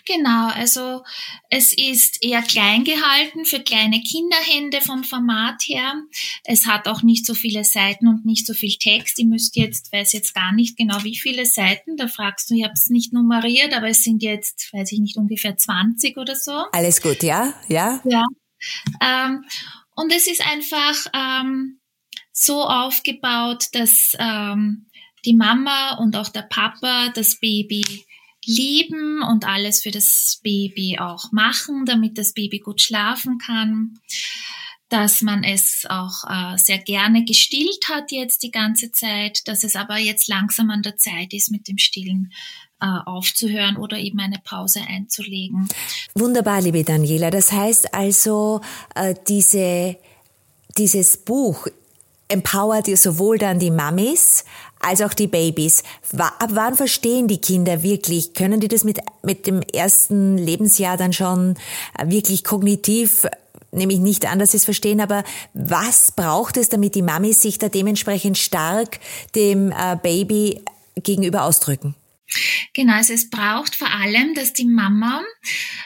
Genau, 0.06 0.50
also 0.50 1.04
es 1.50 1.74
ist 1.74 2.24
eher 2.24 2.44
klein 2.44 2.84
gehalten 2.84 3.46
für 3.46 3.60
kleine 3.60 4.02
Kinderhände 4.02 4.82
vom 4.82 5.04
Format 5.04 5.64
her. 5.64 5.96
Es 6.44 6.68
hat 6.68 6.88
auch 6.88 7.02
nicht 7.02 7.26
so 7.26 7.34
viele 7.34 7.64
Seiten 7.64 8.08
und 8.08 8.24
nicht 8.24 8.46
so 8.46 8.54
viel 8.54 8.78
Text. 8.78 9.18
Ich 9.18 9.26
müsste 9.26 9.62
jetzt, 9.62 9.92
weiß 9.92 10.14
jetzt 10.14 10.36
gar 10.36 10.52
nicht 10.52 10.78
genau, 10.78 11.04
wie 11.04 11.18
viele 11.18 11.46
Seiten. 11.46 11.98
Da 11.98 12.08
fragst 12.08 12.50
du, 12.50 12.56
ich 12.56 12.64
habe 12.64 12.74
es 12.74 12.88
nicht 12.90 13.14
nummeriert, 13.14 13.74
aber 13.74 13.88
es 13.88 14.04
sind 14.04 14.22
jetzt, 14.22 14.72
weiß 14.74 14.92
ich 14.92 15.00
nicht, 15.00 15.18
ungefähr 15.18 15.58
20 15.58 16.18
oder 16.18 16.36
so. 16.36 16.66
Alles 16.72 17.02
gut, 17.02 17.24
ja, 17.24 17.54
ja. 17.68 18.00
Ja. 18.04 18.26
Ähm, 19.02 19.44
und 19.96 20.14
es 20.14 20.28
ist 20.28 20.46
einfach 20.46 20.96
ähm, 21.14 21.80
so 22.32 22.64
aufgebaut, 22.64 23.70
dass 23.72 24.16
ähm, 24.20 24.88
die 25.26 25.34
Mama 25.34 25.98
und 25.98 26.16
auch 26.16 26.30
der 26.30 26.44
Papa 26.44 27.10
das 27.10 27.40
Baby 27.40 28.06
lieben 28.46 29.22
und 29.24 29.46
alles 29.46 29.82
für 29.82 29.92
das 29.92 30.40
Baby 30.44 30.98
auch 31.00 31.32
machen, 31.32 31.86
damit 31.86 32.18
das 32.18 32.34
Baby 32.34 32.60
gut 32.60 32.82
schlafen 32.82 33.38
kann. 33.38 34.00
Dass 34.90 35.22
man 35.24 35.44
es 35.44 35.86
auch 35.90 36.24
äh, 36.30 36.58
sehr 36.58 36.78
gerne 36.78 37.26
gestillt 37.26 37.90
hat 37.90 38.12
jetzt 38.12 38.44
die 38.44 38.52
ganze 38.52 38.92
Zeit, 38.92 39.48
dass 39.48 39.64
es 39.64 39.76
aber 39.76 39.98
jetzt 39.98 40.28
langsam 40.28 40.70
an 40.70 40.84
der 40.84 40.96
Zeit 40.98 41.34
ist, 41.34 41.52
mit 41.52 41.68
dem 41.68 41.80
Stillen 41.80 42.32
äh, 42.82 42.86
aufzuhören 43.06 43.78
oder 43.78 43.98
eben 43.98 44.20
eine 44.20 44.40
Pause 44.44 44.82
einzulegen. 44.88 45.68
Wunderbar, 46.14 46.62
liebe 46.62 46.84
Daniela. 46.84 47.32
Das 47.32 47.52
heißt 47.52 47.94
also, 47.94 48.62
äh, 48.94 49.16
diese, 49.28 49.98
dieses 50.78 51.18
Buch 51.18 51.68
empowert 52.28 52.88
ihr 52.88 52.98
sowohl 52.98 53.38
dann 53.38 53.60
die 53.60 53.72
Mamis 53.72 54.46
als 54.86 55.02
auch 55.02 55.14
die 55.14 55.28
Babys. 55.28 55.84
Ab 56.18 56.50
wann 56.52 56.76
verstehen 56.76 57.28
die 57.28 57.40
Kinder 57.40 57.84
wirklich? 57.84 58.34
Können 58.34 58.60
die 58.60 58.68
das 58.68 58.84
mit, 58.84 59.00
mit 59.24 59.48
dem 59.48 59.62
ersten 59.62 60.38
Lebensjahr 60.38 60.98
dann 60.98 61.14
schon 61.14 61.56
äh, 61.98 62.08
wirklich 62.08 62.44
kognitiv 62.44 63.26
nämlich 63.72 64.00
nicht 64.00 64.26
anders 64.26 64.54
es 64.54 64.64
verstehen, 64.64 65.02
aber 65.02 65.26
was 65.54 66.14
braucht 66.14 66.56
es, 66.56 66.70
damit 66.70 66.96
die 66.96 67.02
Mamis 67.02 67.42
sich 67.42 67.60
da 67.60 67.68
dementsprechend 67.68 68.38
stark 68.38 69.00
dem 69.36 69.72
äh, 69.72 69.98
Baby 70.02 70.62
gegenüber 70.96 71.44
ausdrücken? 71.44 71.94
Genau, 72.74 72.94
also 72.94 73.14
es 73.14 73.30
braucht 73.30 73.76
vor 73.76 73.92
allem, 73.92 74.34
dass 74.34 74.54
die 74.54 74.66
Mama 74.66 75.24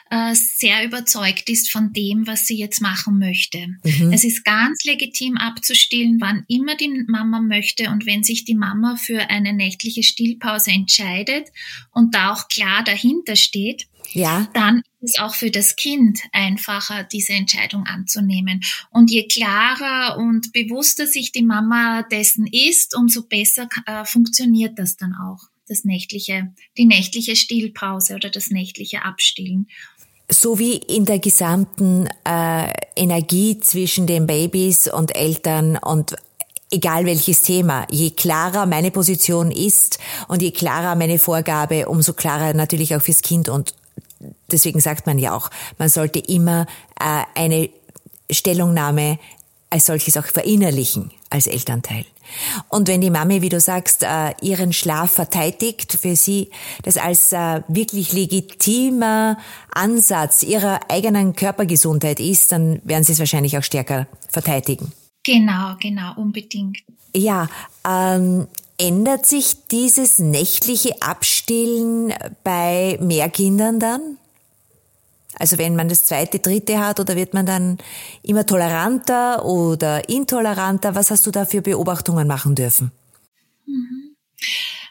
äh, 0.10 0.34
sehr 0.34 0.86
überzeugt 0.86 1.50
ist 1.50 1.72
von 1.72 1.94
dem, 1.94 2.26
was 2.28 2.48
sie 2.48 2.58
jetzt 2.58 2.82
machen 2.82 3.20
möchte. 3.20 3.68
Mhm. 3.84 4.12
Es 4.12 4.24
ist 4.24 4.44
ganz 4.44 4.84
legitim 4.86 5.38
abzustillen, 5.38 6.18
wann 6.20 6.46
immer 6.48 6.76
die 6.76 7.06
Mama 7.08 7.42
möchte 7.42 7.90
und 7.90 8.06
wenn 8.06 8.24
sich 8.24 8.46
die 8.46 8.56
Mama 8.56 8.96
für 8.96 9.30
eine 9.30 9.54
nächtliche 9.54 10.04
Stillpause 10.04 10.72
entscheidet 10.72 11.50
und 11.92 12.16
da 12.16 12.34
auch 12.34 12.48
klar 12.48 12.84
dahinter 12.84 13.36
steht, 13.36 13.88
ja. 14.14 14.48
dann 14.54 14.82
ist 15.02 15.16
es 15.16 15.20
auch 15.20 15.36
für 15.36 15.52
das 15.52 15.76
Kind 15.76 16.20
einfacher, 16.32 17.04
diese 17.04 17.34
Entscheidung 17.34 17.86
anzunehmen. 17.86 18.62
Und 18.90 19.12
je 19.12 19.28
klarer 19.28 20.18
und 20.18 20.52
bewusster 20.54 21.06
sich 21.06 21.32
die 21.32 21.44
Mama 21.44 22.04
dessen 22.04 22.48
ist, 22.48 22.96
umso 22.96 23.28
besser 23.28 23.70
äh, 23.86 24.06
funktioniert 24.06 24.80
das 24.80 24.98
dann 24.98 25.14
auch 25.14 25.50
das 25.70 25.84
nächtliche, 25.84 26.54
die 26.78 26.86
nächtliche 26.86 27.36
Stillpause 27.36 28.16
oder 28.16 28.30
das 28.30 28.50
nächtliche 28.50 29.04
Abstillen. 29.04 29.68
So 30.32 30.60
wie 30.60 30.78
in 30.78 31.06
der 31.06 31.20
gesamten 31.20 32.08
äh, 32.24 32.72
Energie 32.96 33.60
zwischen 33.60 34.06
den 34.06 34.28
Babys 34.28 34.88
und 34.88 35.16
Eltern 35.16 35.78
und 35.78 36.16
egal 36.72 37.06
welches 37.06 37.42
Thema, 37.42 37.88
je 37.90 38.12
klarer 38.12 38.66
meine 38.66 38.92
Position 38.92 39.52
ist 39.52 40.00
und 40.28 40.42
je 40.42 40.52
klarer 40.52 40.96
meine 40.96 41.18
Vorgabe, 41.18 41.90
umso 41.90 42.14
klarer 42.14 42.54
natürlich 42.54 42.96
auch 42.96 43.02
fürs 43.02 43.22
Kind 43.22 43.50
und 43.50 43.74
deswegen 44.52 44.80
sagt 44.80 45.08
man 45.08 45.18
ja 45.18 45.36
auch, 45.36 45.50
man 45.78 45.90
sollte 45.90 46.20
immer 46.20 46.68
äh, 47.00 47.24
eine 47.36 47.70
Stellungnahme 48.30 49.18
als 49.70 49.86
solches 49.86 50.18
auch 50.18 50.26
verinnerlichen 50.26 51.12
als 51.30 51.48
Elternteil. 51.48 52.06
Und 52.70 52.88
wenn 52.88 53.02
die 53.02 53.10
Mami, 53.10 53.42
wie 53.42 53.50
du 53.50 53.60
sagst, 53.60 54.04
äh, 54.04 54.34
ihren 54.42 54.74
Schlaf 54.74 55.12
verteidigt, 55.12 55.94
für 55.94 56.16
sie 56.16 56.50
das 56.84 56.98
als 56.98 57.32
äh, 57.32 57.62
wirklich 57.68 58.14
legitimer 58.14 59.38
Ansatz 59.74 60.44
ihrer 60.44 60.80
eigenen 60.90 61.36
Körpergesundheit 61.36 62.20
ist, 62.20 62.52
dann 62.52 62.82
werden 62.84 63.04
sie 63.04 63.14
es 63.14 63.20
wahrscheinlich 63.20 63.58
auch 63.58 63.64
stärker 63.64 64.08
verteidigen. 64.30 64.92
Genau, 65.24 65.76
genau, 65.80 66.14
unbedingt. 66.18 66.78
Ja, 67.16 67.50
ähm, 67.88 68.48
ändert 68.78 69.26
sich 69.26 69.68
dieses 69.72 70.20
nächtliche 70.20 71.02
Abstillen 71.02 72.14
bei 72.44 72.98
mehr 73.02 73.30
Kindern 73.30 73.80
dann? 73.80 74.19
Also 75.40 75.58
wenn 75.58 75.76
man 75.76 75.90
das 75.90 76.04
zweite, 76.04 76.40
dritte 76.40 76.80
hat, 76.80 77.00
oder 77.00 77.16
wird 77.16 77.34
man 77.34 77.46
dann 77.46 77.78
immer 78.22 78.46
toleranter 78.46 79.46
oder 79.46 80.08
intoleranter? 80.10 80.94
Was 80.96 81.10
hast 81.12 81.26
du 81.26 81.32
da 81.32 81.46
für 81.46 81.62
Beobachtungen 81.62 82.28
machen 82.28 82.56
dürfen? 82.56 82.92
Mhm. 83.66 84.16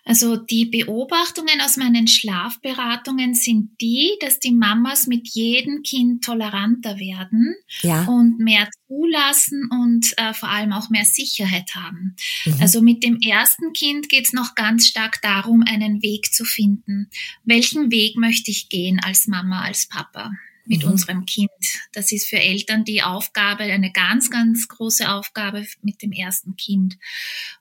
Also 0.08 0.36
die 0.36 0.64
Beobachtungen 0.64 1.60
aus 1.60 1.76
meinen 1.76 2.08
Schlafberatungen 2.08 3.34
sind 3.34 3.78
die, 3.78 4.16
dass 4.20 4.38
die 4.38 4.52
Mamas 4.52 5.06
mit 5.06 5.28
jedem 5.28 5.82
Kind 5.82 6.24
toleranter 6.24 6.98
werden 6.98 7.54
ja. 7.82 8.04
und 8.06 8.38
mehr 8.38 8.70
zulassen 8.86 9.68
und 9.70 10.06
äh, 10.16 10.32
vor 10.32 10.48
allem 10.48 10.72
auch 10.72 10.88
mehr 10.88 11.04
Sicherheit 11.04 11.74
haben. 11.74 12.16
Mhm. 12.46 12.54
Also 12.58 12.80
mit 12.80 13.04
dem 13.04 13.20
ersten 13.20 13.74
Kind 13.74 14.08
geht 14.08 14.24
es 14.24 14.32
noch 14.32 14.54
ganz 14.54 14.86
stark 14.88 15.20
darum, 15.20 15.62
einen 15.68 16.02
Weg 16.02 16.32
zu 16.32 16.46
finden. 16.46 17.10
Welchen 17.44 17.90
Weg 17.90 18.16
möchte 18.16 18.50
ich 18.50 18.70
gehen 18.70 19.00
als 19.04 19.26
Mama, 19.26 19.60
als 19.60 19.88
Papa? 19.88 20.32
Mit 20.68 20.84
mhm. 20.84 20.92
unserem 20.92 21.26
Kind. 21.26 21.50
Das 21.92 22.12
ist 22.12 22.28
für 22.28 22.38
Eltern 22.38 22.84
die 22.84 23.02
Aufgabe, 23.02 23.64
eine 23.64 23.90
ganz, 23.90 24.30
ganz 24.30 24.68
große 24.68 25.10
Aufgabe 25.10 25.66
mit 25.82 26.02
dem 26.02 26.12
ersten 26.12 26.56
Kind. 26.56 26.98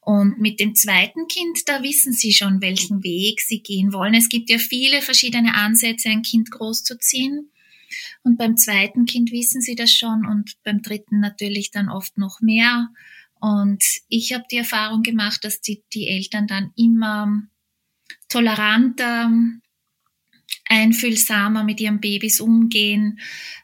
Und 0.01 0.39
mit 0.39 0.59
dem 0.59 0.75
zweiten 0.75 1.27
Kind, 1.27 1.67
da 1.67 1.81
wissen 1.81 2.13
sie 2.13 2.33
schon, 2.33 2.61
welchen 2.61 3.03
Weg 3.03 3.41
sie 3.41 3.61
gehen 3.61 3.93
wollen. 3.93 4.13
Es 4.13 4.29
gibt 4.29 4.49
ja 4.49 4.59
viele 4.59 5.01
verschiedene 5.01 5.55
Ansätze, 5.55 6.09
ein 6.09 6.21
Kind 6.21 6.51
großzuziehen. 6.51 7.49
Und 8.23 8.37
beim 8.37 8.57
zweiten 8.57 9.05
Kind 9.05 9.31
wissen 9.31 9.61
sie 9.61 9.75
das 9.75 9.91
schon 9.91 10.25
und 10.25 10.61
beim 10.63 10.81
dritten 10.81 11.21
natürlich 11.21 11.71
dann 11.71 11.89
oft 11.89 12.17
noch 12.17 12.41
mehr. 12.41 12.89
Und 13.39 13.83
ich 14.09 14.33
habe 14.33 14.43
die 14.51 14.57
Erfahrung 14.57 15.03
gemacht, 15.03 15.43
dass 15.43 15.61
die, 15.61 15.83
die 15.93 16.09
Eltern 16.09 16.47
dann 16.47 16.71
immer 16.75 17.43
toleranter, 18.27 19.31
einfühlsamer 20.69 21.63
mit 21.63 21.79
ihren 21.79 21.99
Babys 21.99 22.39
umgehen. 22.41 23.19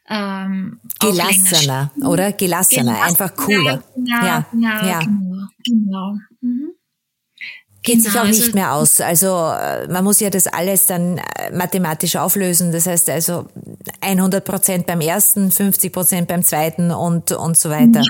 Ähm, 0.10 0.80
Gelassener, 1.00 1.92
oder? 2.02 2.32
Gelassener, 2.34 2.94
Gelassener, 2.94 3.04
einfach 3.04 3.36
cooler. 3.36 3.84
Genau, 3.96 4.26
ja, 4.26 4.46
genau, 4.52 4.86
ja. 4.86 5.00
genau. 5.00 5.48
genau. 5.64 6.18
Mhm. 6.42 6.74
Geht 7.86 7.98
genau, 7.98 8.10
sich 8.10 8.20
auch 8.20 8.26
nicht 8.26 8.42
also, 8.42 8.54
mehr 8.54 8.74
aus. 8.74 9.02
Also 9.02 9.28
äh, 9.28 9.88
man 9.90 10.06
muss 10.06 10.22
ja 10.22 10.30
das 10.30 10.48
alles 10.48 10.86
dann 10.86 11.18
äh, 11.18 11.52
mathematisch 11.52 12.16
auflösen. 12.16 12.72
Das 12.72 12.88
heißt 12.88 13.10
also 13.10 13.48
100 14.00 14.46
Prozent 14.46 14.86
beim 14.86 15.02
ersten, 15.02 15.52
50 15.52 15.92
Prozent 15.92 16.28
beim 16.30 16.44
zweiten 16.44 16.92
und 16.92 17.34
und 17.34 17.58
so 17.58 17.70
weiter. 17.70 18.02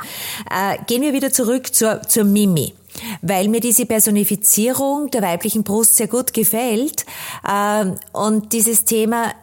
Ja. 0.51 0.73
Äh, 0.73 0.77
gehen 0.85 1.01
wir 1.01 1.13
wieder 1.13 1.31
zurück 1.31 1.73
zur 1.73 2.03
zur 2.03 2.23
Mimi 2.23 2.73
weil 3.21 3.47
mir 3.47 3.59
diese 3.59 3.85
Personifizierung 3.85 5.09
der 5.11 5.21
weiblichen 5.21 5.63
Brust 5.63 5.95
sehr 5.95 6.07
gut 6.07 6.33
gefällt. 6.33 7.05
Ähm, 7.49 7.95
und 8.11 8.53
dieses 8.53 8.85
Thema, 8.85 9.33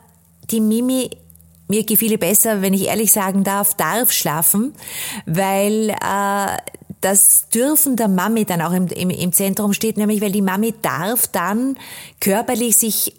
die 0.50 0.60
Mimi, 0.60 1.10
mir 1.68 1.84
gefiele 1.84 2.18
besser, 2.18 2.62
wenn 2.62 2.74
ich 2.74 2.86
ehrlich 2.86 3.12
sagen 3.12 3.44
darf, 3.44 3.74
darf 3.74 4.10
schlafen, 4.10 4.74
weil 5.24 5.90
äh, 5.90 6.56
das 7.00 7.48
Dürfen 7.48 7.96
der 7.96 8.08
Mami 8.08 8.44
dann 8.44 8.60
auch 8.60 8.72
im, 8.72 8.88
im, 8.88 9.10
im 9.10 9.32
Zentrum 9.32 9.72
steht, 9.72 9.96
nämlich 9.96 10.20
weil 10.20 10.32
die 10.32 10.42
Mami 10.42 10.74
darf 10.82 11.28
dann 11.28 11.78
körperlich 12.20 12.76
sich 12.76 13.14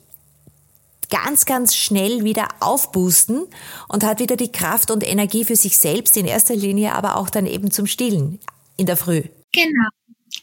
ganz, 1.10 1.46
ganz 1.46 1.76
schnell 1.76 2.24
wieder 2.24 2.48
aufboosten 2.60 3.48
und 3.88 4.04
hat 4.04 4.20
wieder 4.20 4.38
die 4.38 4.52
Kraft 4.52 4.92
und 4.92 5.08
Energie 5.08 5.44
für 5.44 5.56
sich 5.56 5.78
selbst 5.78 6.16
in 6.18 6.26
erster 6.26 6.56
Linie, 6.56 6.94
aber 6.94 7.18
auch 7.18 7.30
dann 7.30 7.46
eben 7.46 7.72
zum 7.72 7.88
Stillen 7.88 8.40
in 8.78 8.86
der 8.86 8.98
Früh. 8.98 9.24
Genau. 9.52 9.90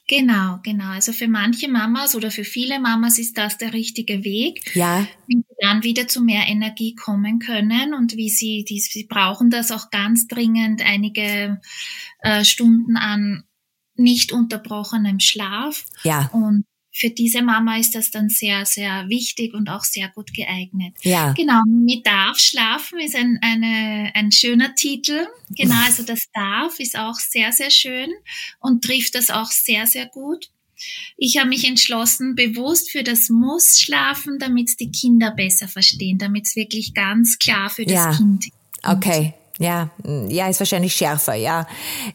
Genau, 0.09 0.59
genau. 0.63 0.91
Also 0.93 1.13
für 1.13 1.29
manche 1.29 1.69
Mamas 1.69 2.15
oder 2.17 2.31
für 2.31 2.45
viele 2.45 2.81
Mamas 2.81 3.19
ist 3.19 3.37
das 3.37 3.59
der 3.59 3.75
richtige 3.75 4.25
Weg. 4.25 4.75
Ja. 4.75 5.07
Wie 5.27 5.37
sie 5.37 5.55
dann 5.61 5.83
wieder 5.83 6.09
zu 6.09 6.23
mehr 6.23 6.49
Energie 6.49 6.95
kommen 6.95 7.39
können 7.39 7.93
und 7.93 8.17
wie 8.17 8.31
sie, 8.31 8.65
die, 8.67 8.81
sie 8.81 9.05
brauchen 9.05 9.51
das 9.51 9.71
auch 9.71 9.91
ganz 9.91 10.27
dringend 10.27 10.83
einige 10.83 11.61
äh, 12.21 12.43
Stunden 12.43 12.97
an 12.97 13.45
nicht 13.97 14.33
unterbrochenem 14.33 15.21
Schlaf. 15.21 15.85
Ja. 16.05 16.31
Und 16.33 16.65
für 16.99 17.11
diese 17.11 17.43
Mama 17.43 17.79
ist 17.79 17.95
das 17.95 18.11
dann 18.11 18.29
sehr, 18.29 18.67
sehr 18.67 19.09
wichtig 19.09 19.55
und 19.55 19.69
auch 19.69 19.85
sehr 19.85 20.09
gut 20.09 20.35
geeignet. 20.35 20.97
Ja. 21.03 21.33
Genau, 21.33 21.63
mit 21.67 22.05
darf 22.05 22.39
schlafen 22.39 22.99
ist 22.99 23.15
ein, 23.15 23.39
eine, 23.41 24.11
ein 24.15 24.33
schöner 24.33 24.75
Titel. 24.75 25.27
Genau, 25.51 25.77
also 25.87 26.03
das 26.03 26.25
darf 26.35 26.81
ist 26.81 26.99
auch 26.99 27.15
sehr, 27.15 27.53
sehr 27.53 27.71
schön 27.71 28.11
und 28.61 28.83
trifft 28.83 29.15
das 29.15 29.31
auch 29.31 29.51
sehr, 29.51 29.87
sehr 29.87 30.07
gut. 30.07 30.51
Ich 31.17 31.39
habe 31.39 31.49
mich 31.49 31.67
entschlossen, 31.67 32.35
bewusst 32.35 32.91
für 32.91 33.03
das 33.03 33.29
Muss 33.29 33.79
schlafen, 33.81 34.39
damit 34.39 34.79
die 34.81 34.91
Kinder 34.91 35.31
besser 35.31 35.69
verstehen, 35.69 36.19
damit 36.19 36.47
es 36.47 36.57
wirklich 36.57 36.95
ganz 36.95 37.39
klar 37.39 37.71
für 37.71 37.85
das 37.85 37.95
ja. 37.95 38.17
Kind 38.17 38.47
ist. 38.47 38.53
Okay. 38.85 39.35
Ja, 39.61 39.91
ja, 40.29 40.49
ist 40.49 40.61
wahrscheinlich 40.61 40.95
schärfer, 40.95 41.35
ja. 41.35 41.67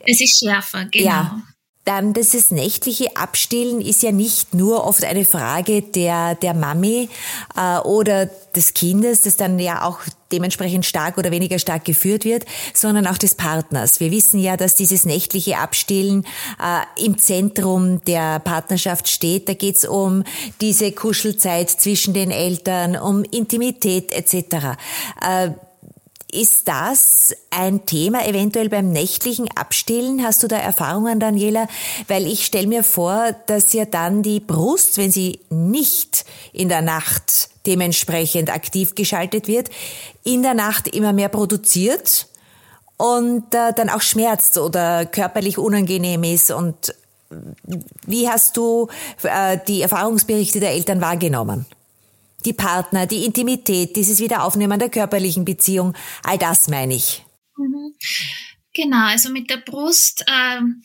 Es 0.06 0.22
ist 0.22 0.40
schärfer, 0.40 0.86
genau. 0.86 1.06
Ja. 1.06 1.44
Dann 1.86 2.13
dieses 2.13 2.50
nächtliche 2.50 3.16
Abstillen 3.18 3.82
ist 3.82 4.04
ja 4.04 4.13
nicht 4.13 4.54
nur 4.54 4.86
oft 4.86 5.04
eine 5.04 5.25
Frage 5.25 5.82
der, 5.82 6.36
der 6.36 6.54
Mami 6.54 7.10
äh, 7.58 7.78
oder 7.80 8.28
des 8.56 8.74
Kindes, 8.74 9.24
das 9.24 9.36
dann 9.36 9.60
ja 9.60 9.84
auch 9.84 10.00
dementsprechend 10.32 10.86
stark 10.86 11.18
oder 11.18 11.32
weniger 11.32 11.60
stark 11.60 11.84
geführt 11.84 12.24
wird, 12.24 12.46
sondern 12.74 13.06
auch 13.06 13.18
des 13.18 13.36
Partners. 13.36 14.00
Wir 14.00 14.12
wissen 14.12 14.40
ja, 14.40 14.56
dass 14.56 14.75
dieses 14.75 15.06
nächtliche 15.06 15.58
Abstillen 15.58 16.25
äh, 16.58 17.04
im 17.04 17.18
Zentrum 17.18 18.04
der 18.06 18.40
Partnerschaft 18.40 19.10
steht. 19.10 19.50
Da 19.50 19.54
geht's 19.54 19.84
um 19.86 20.24
diese 20.62 20.92
Kuschelzeit 20.94 21.70
zwischen 21.70 22.13
den 22.13 22.32
Eltern, 22.32 22.96
um 22.96 23.24
Intimität 23.25 24.12
etc. 24.12 24.78
Äh, 25.22 25.50
ist 26.34 26.68
das 26.68 27.36
ein 27.50 27.86
Thema 27.86 28.28
eventuell 28.28 28.70
beim 28.70 28.92
nächtlichen 28.92 29.50
Abstillen? 29.56 30.24
Hast 30.25 30.44
du 30.44 30.48
da 30.48 30.58
Erfahrungen, 30.58 31.20
Daniela? 31.20 31.68
Weil 32.08 32.28
ich 32.28 32.46
stelle 32.46 32.68
mir 32.68 32.84
vor, 32.84 33.36
dass 33.46 33.74
ja 33.74 33.86
dann 33.86 34.24
die 34.24 34.40
Brust, 34.40 34.98
wenn 34.98 35.12
sie 35.12 35.40
nicht 35.50 36.25
in 36.52 36.70
der 36.70 36.82
Nacht 36.82 37.50
dementsprechend 37.66 38.50
aktiv 38.50 38.96
geschaltet 38.96 39.48
wird, 39.48 39.70
in 40.24 40.42
der 40.42 40.54
Nacht 40.54 40.88
immer 40.88 41.13
mehr 41.13 41.30
produziert 41.30 42.28
und 42.98 43.54
äh, 43.54 43.74
dann 43.74 43.90
auch 43.90 44.02
schmerzt 44.02 44.58
oder 44.58 45.06
körperlich 45.06 45.58
unangenehm 45.58 46.24
ist. 46.24 46.52
Und 46.52 46.96
wie 48.06 48.28
hast 48.28 48.58
du 48.58 48.88
äh, 49.24 49.58
die 49.68 49.82
Erfahrungsberichte 49.82 50.60
der 50.60 50.72
Eltern 50.72 51.02
wahrgenommen? 51.02 51.66
Die 52.46 52.54
Partner, 52.54 53.06
die 53.06 53.26
Intimität, 53.26 53.96
dieses 53.96 54.20
Wiederaufnehmen 54.20 54.80
der 54.80 54.90
körperlichen 54.90 55.46
Beziehung, 55.46 55.94
all 56.24 56.38
das 56.38 56.68
meine 56.68 56.96
ich. 56.96 57.24
Mhm. 57.58 57.94
Genau, 58.76 59.06
also 59.06 59.30
mit 59.30 59.52
der 59.52 59.58
Brust, 59.58 60.26
ähm, 60.28 60.82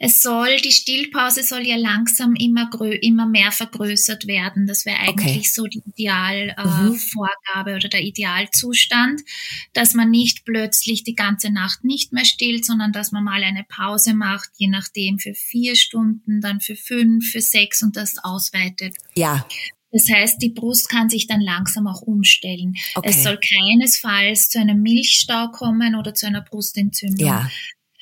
es 0.00 0.22
soll, 0.22 0.56
die 0.56 0.72
Stillpause 0.72 1.44
soll 1.44 1.64
ja 1.64 1.76
langsam 1.76 2.34
immer, 2.34 2.68
immer 3.00 3.26
mehr 3.26 3.52
vergrößert 3.52 4.26
werden. 4.26 4.66
Das 4.66 4.84
wäre 4.84 4.98
eigentlich 4.98 5.36
okay. 5.36 5.50
so 5.52 5.66
die 5.66 5.82
Idealvorgabe 5.86 7.70
äh, 7.70 7.72
mhm. 7.72 7.76
oder 7.76 7.88
der 7.88 8.02
Idealzustand, 8.02 9.22
dass 9.72 9.94
man 9.94 10.10
nicht 10.10 10.44
plötzlich 10.44 11.04
die 11.04 11.14
ganze 11.14 11.50
Nacht 11.52 11.84
nicht 11.84 12.12
mehr 12.12 12.24
stillt, 12.24 12.64
sondern 12.64 12.90
dass 12.90 13.12
man 13.12 13.22
mal 13.22 13.44
eine 13.44 13.64
Pause 13.68 14.14
macht, 14.14 14.50
je 14.56 14.68
nachdem 14.68 15.20
für 15.20 15.34
vier 15.34 15.76
Stunden, 15.76 16.40
dann 16.40 16.60
für 16.60 16.74
fünf, 16.74 17.30
für 17.30 17.40
sechs 17.40 17.84
und 17.84 17.96
das 17.96 18.16
ausweitet. 18.18 18.96
Ja. 19.14 19.46
Das 19.90 20.06
heißt, 20.12 20.42
die 20.42 20.50
Brust 20.50 20.88
kann 20.88 21.08
sich 21.08 21.26
dann 21.26 21.40
langsam 21.40 21.86
auch 21.86 22.02
umstellen. 22.02 22.74
Okay. 22.94 23.08
Es 23.08 23.22
soll 23.22 23.38
keinesfalls 23.38 24.48
zu 24.50 24.58
einem 24.58 24.82
Milchstau 24.82 25.48
kommen 25.48 25.94
oder 25.94 26.14
zu 26.14 26.26
einer 26.26 26.42
Brustentzündung. 26.42 27.26
Ja. 27.26 27.50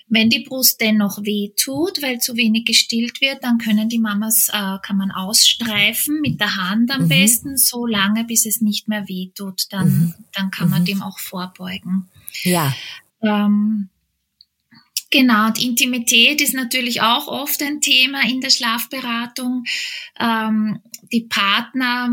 Wenn 0.09 0.31
die 0.31 0.45
Brust 0.45 0.81
dennoch 0.81 1.19
weh 1.23 1.51
tut, 1.57 2.01
weil 2.01 2.21
zu 2.21 2.37
wenig 2.37 2.65
gestillt 2.65 3.21
wird, 3.21 3.43
dann 3.43 3.59
können 3.59 3.89
die 3.89 3.99
Mamas, 3.99 4.49
äh, 4.49 4.79
kann 4.83 4.97
man 4.97 5.11
ausstreifen 5.11 6.21
mit 6.21 6.41
der 6.41 6.55
Hand 6.55 6.93
am 6.93 7.05
mhm. 7.05 7.09
besten, 7.09 7.57
so 7.57 7.87
lange, 7.87 8.25
bis 8.25 8.47
es 8.47 8.61
nicht 8.61 8.87
mehr 8.87 9.09
weh 9.09 9.31
tut. 9.35 9.65
Dann, 9.71 9.89
mhm. 9.89 10.15
dann 10.33 10.51
kann 10.53 10.71
man 10.71 10.83
mhm. 10.83 10.87
dem 10.87 11.03
auch 11.03 11.19
vorbeugen. 11.19 12.09
Ja. 12.45 12.73
Ähm, 13.21 13.89
Genau, 15.17 15.47
und 15.47 15.63
Intimität 15.63 16.43
ist 16.43 16.53
natürlich 16.53 17.01
auch 17.01 17.27
oft 17.27 17.63
ein 17.63 17.81
Thema 17.81 18.29
in 18.29 18.43
der 18.43 18.51
Schlafberatung. 18.51 19.65
Ähm, 20.21 20.81
die 21.11 21.23
Partner 21.23 22.11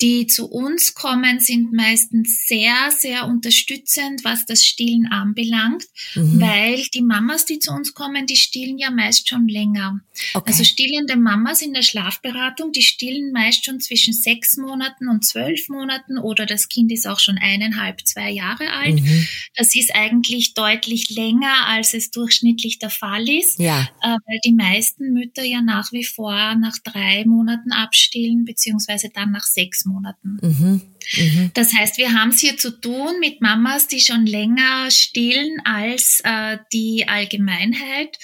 die 0.00 0.26
zu 0.26 0.46
uns 0.46 0.94
kommen, 0.94 1.40
sind 1.40 1.72
meistens 1.72 2.46
sehr, 2.46 2.90
sehr 2.90 3.26
unterstützend, 3.26 4.24
was 4.24 4.44
das 4.44 4.62
Stillen 4.62 5.06
anbelangt, 5.06 5.84
mhm. 6.14 6.40
weil 6.40 6.82
die 6.92 7.00
Mamas, 7.00 7.46
die 7.46 7.60
zu 7.60 7.72
uns 7.72 7.94
kommen, 7.94 8.26
die 8.26 8.36
stillen 8.36 8.78
ja 8.78 8.90
meist 8.90 9.28
schon 9.28 9.48
länger. 9.48 10.00
Okay. 10.34 10.50
Also 10.50 10.64
stillende 10.64 11.16
Mamas 11.16 11.62
in 11.62 11.72
der 11.72 11.82
Schlafberatung, 11.82 12.72
die 12.72 12.82
stillen 12.82 13.32
meist 13.32 13.64
schon 13.64 13.80
zwischen 13.80 14.12
sechs 14.12 14.58
Monaten 14.58 15.08
und 15.08 15.24
zwölf 15.24 15.68
Monaten 15.70 16.18
oder 16.18 16.44
das 16.44 16.68
Kind 16.68 16.92
ist 16.92 17.06
auch 17.06 17.20
schon 17.20 17.38
eineinhalb, 17.38 18.06
zwei 18.06 18.30
Jahre 18.30 18.72
alt. 18.72 19.00
Mhm. 19.00 19.26
Das 19.54 19.74
ist 19.74 19.94
eigentlich 19.94 20.52
deutlich 20.52 21.08
länger, 21.08 21.68
als 21.68 21.94
es 21.94 22.10
durchschnittlich 22.10 22.78
der 22.78 22.90
Fall 22.90 23.28
ist, 23.28 23.58
ja. 23.58 23.88
äh, 24.02 24.16
weil 24.26 24.40
die 24.44 24.52
meisten 24.52 25.14
Mütter 25.14 25.42
ja 25.42 25.62
nach 25.62 25.92
wie 25.92 26.04
vor 26.04 26.54
nach 26.56 26.76
drei 26.84 27.24
Monaten 27.24 27.72
abstillen, 27.72 28.44
beziehungsweise 28.44 29.08
dann 29.08 29.30
nach 29.30 29.44
sechs 29.44 29.85
Monaten. 29.86 30.38
Mhm. 30.42 30.82
Mhm. 31.16 31.50
Das 31.54 31.72
heißt, 31.72 31.98
wir 31.98 32.12
haben 32.12 32.30
es 32.30 32.40
hier 32.40 32.56
zu 32.56 32.80
tun 32.80 33.20
mit 33.20 33.40
Mamas, 33.40 33.86
die 33.86 34.00
schon 34.00 34.26
länger 34.26 34.90
stillen 34.90 35.60
als 35.64 36.20
äh, 36.24 36.58
die 36.72 37.06
Allgemeinheit. 37.08 38.18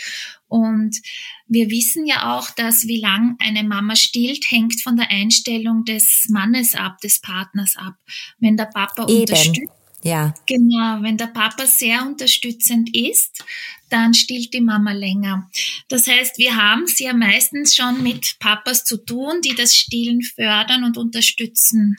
Und 0.49 1.01
wir 1.47 1.71
wissen 1.71 2.07
ja 2.07 2.37
auch, 2.37 2.51
dass 2.51 2.87
wie 2.87 3.01
lang 3.01 3.37
eine 3.39 3.65
Mama 3.65 3.97
stillt, 3.97 4.51
hängt 4.51 4.81
von 4.83 4.97
der 4.97 5.11
Einstellung 5.11 5.85
des 5.85 6.27
Mannes 6.29 6.75
ab, 6.75 6.99
des 7.01 7.21
Partners 7.21 7.77
ab. 7.77 7.95
Wenn 8.39 8.57
der 8.57 8.67
Papa 8.67 9.07
Eben. 9.09 9.21
unterstützt, 9.21 9.73
ja. 10.03 10.35
Genau, 10.47 11.01
wenn 11.03 11.17
der 11.17 11.29
Papa 11.29 11.67
sehr 11.67 12.05
unterstützend 12.05 12.95
ist, 12.95 13.45
dann 13.93 14.15
stillt 14.15 14.55
die 14.55 14.61
Mama 14.61 14.93
länger. 14.93 15.49
Das 15.89 16.07
heißt, 16.07 16.39
wir 16.39 16.57
haben 16.57 16.85
es 16.85 16.99
ja 16.99 17.13
meistens 17.13 17.77
schon 17.77 18.03
mit 18.03 18.37
Papas 18.39 18.85
zu 18.85 18.97
tun, 18.97 19.41
die 19.45 19.55
das 19.55 19.75
Stillen 19.75 20.23
fördern 20.23 20.85
und 20.85 20.97
unterstützen 20.97 21.97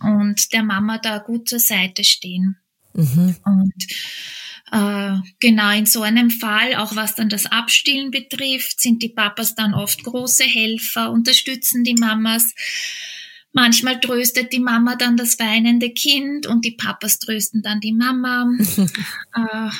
und 0.00 0.52
der 0.52 0.62
Mama 0.62 0.98
da 0.98 1.18
gut 1.18 1.48
zur 1.48 1.58
Seite 1.58 2.04
stehen. 2.04 2.56
Mhm. 2.94 3.36
Und 3.44 3.86
äh, 4.72 5.16
genau 5.40 5.70
in 5.70 5.86
so 5.86 6.02
einem 6.02 6.30
Fall, 6.30 6.76
auch 6.76 6.96
was 6.96 7.14
dann 7.14 7.28
das 7.28 7.46
Abstillen 7.46 8.10
betrifft, 8.10 8.80
sind 8.80 9.02
die 9.02 9.10
Papas 9.10 9.54
dann 9.54 9.74
oft 9.74 10.02
große 10.02 10.44
Helfer, 10.44 11.10
unterstützen 11.10 11.84
die 11.84 11.94
Mamas. 11.94 12.54
Manchmal 13.52 14.00
tröstet 14.00 14.52
die 14.52 14.60
Mama 14.60 14.96
dann 14.96 15.18
das 15.18 15.38
weinende 15.38 15.90
Kind 15.90 16.46
und 16.46 16.64
die 16.64 16.72
Papas 16.72 17.18
trösten 17.18 17.62
dann 17.62 17.80
die 17.80 17.92
Mama. 17.92 18.50
äh, 19.36 19.70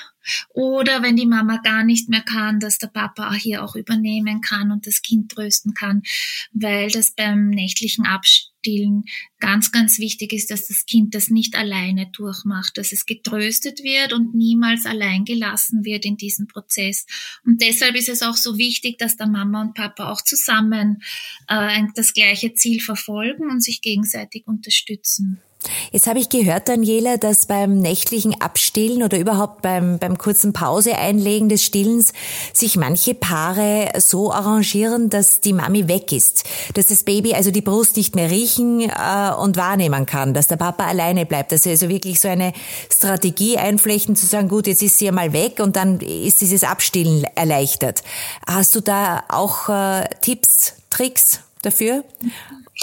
oder 0.51 1.03
wenn 1.03 1.17
die 1.17 1.27
Mama 1.27 1.59
gar 1.59 1.85
nicht 1.85 2.09
mehr 2.09 2.23
kann, 2.23 2.61
dass 2.61 2.79
der 2.79 2.89
Papa 2.89 3.33
hier 3.35 3.65
auch 3.65 3.77
übernehmen 3.77 4.41
kann 4.41 4.71
und 4.71 4.87
das 4.87 5.03
Kind 5.03 5.33
trösten 5.33 5.75
kann, 5.75 6.03
weil 6.53 6.91
das 6.91 7.13
beim 7.13 7.51
nächtlichen 7.51 8.07
Abstillen 8.07 9.05
ganz, 9.41 9.73
ganz 9.73 9.99
wichtig 9.99 10.33
ist, 10.33 10.51
dass 10.51 10.69
das 10.69 10.87
Kind 10.87 11.15
das 11.15 11.31
nicht 11.31 11.57
alleine 11.57 12.09
durchmacht, 12.13 12.79
dass 12.79 12.93
es 12.93 13.07
getröstet 13.07 13.83
wird 13.83 14.13
und 14.13 14.35
niemals 14.35 14.87
allein 14.87 15.25
gelassen 15.25 15.85
wird 15.85 16.05
in 16.05 16.17
diesem 16.17 16.47
Prozess. 16.47 17.07
Und 17.45 17.61
deshalb 17.61 17.97
ist 17.97 18.09
es 18.09 18.23
auch 18.23 18.37
so 18.37 18.59
wichtig, 18.59 18.99
dass 18.99 19.17
der 19.17 19.27
Mama 19.27 19.63
und 19.63 19.75
Papa 19.75 20.11
auch 20.11 20.23
zusammen 20.23 21.03
äh, 21.49 21.83
das 21.95 22.15
gleiche 22.15 22.55
Ziel 22.55 22.81
verfolgen 22.81 23.51
und 23.51 23.63
sich 23.63 23.81
gegenseitig 23.81 24.47
unterstützen. 24.47 25.41
Jetzt 25.91 26.07
habe 26.07 26.19
ich 26.19 26.29
gehört, 26.29 26.69
Daniela, 26.69 27.17
dass 27.17 27.47
beim 27.47 27.79
nächtlichen 27.79 28.41
Abstillen 28.41 29.03
oder 29.03 29.19
überhaupt 29.19 29.63
beim, 29.63 29.99
beim 29.99 30.19
kurzen 30.19 30.53
Pause 30.53 30.97
einlegen 30.97 31.49
des 31.49 31.63
Stillens 31.63 32.13
sich 32.53 32.77
manche 32.77 33.15
Paare 33.15 33.91
so 33.99 34.33
arrangieren, 34.33 35.11
dass 35.11 35.41
die 35.41 35.53
Mami 35.53 35.89
weg 35.89 36.13
ist, 36.13 36.45
dass 36.75 36.87
das 36.87 37.05
Baby 37.05 37.35
also 37.35 37.51
die 37.51 37.61
Brust 37.61 37.97
nicht 37.97 38.17
mehr 38.17 38.31
riechen 38.31 38.81
äh, 38.81 39.33
und 39.39 39.57
wahrnehmen 39.57 40.07
kann, 40.07 40.35
dass 40.35 40.49
der 40.49 40.57
Papa 40.57 40.85
alleine 40.85 41.27
bleibt, 41.27 41.53
dass 41.53 41.65
sie 41.65 41.71
also 41.71 41.89
wirklich 41.89 42.21
so 42.21 42.29
eine 42.29 42.53
Strategie 42.93 43.59
einflechten, 43.59 44.17
zu 44.17 44.27
sagen, 44.27 44.49
gut, 44.49 44.67
jetzt 44.67 44.83
ist 44.83 44.99
sie 44.99 45.07
ja 45.07 45.13
mal 45.13 45.33
weg 45.33 45.61
und 45.61 45.77
dann 45.77 46.01
ist 46.01 46.41
dieses 46.41 46.65
Abstillen 46.65 47.25
erleichtert. 47.35 48.03
Hast 48.47 48.75
du 48.75 48.81
da 48.81 49.25
auch 49.29 49.69
äh, 49.69 50.09
Tipps, 50.21 50.75
Tricks 50.91 51.41
dafür 51.63 52.05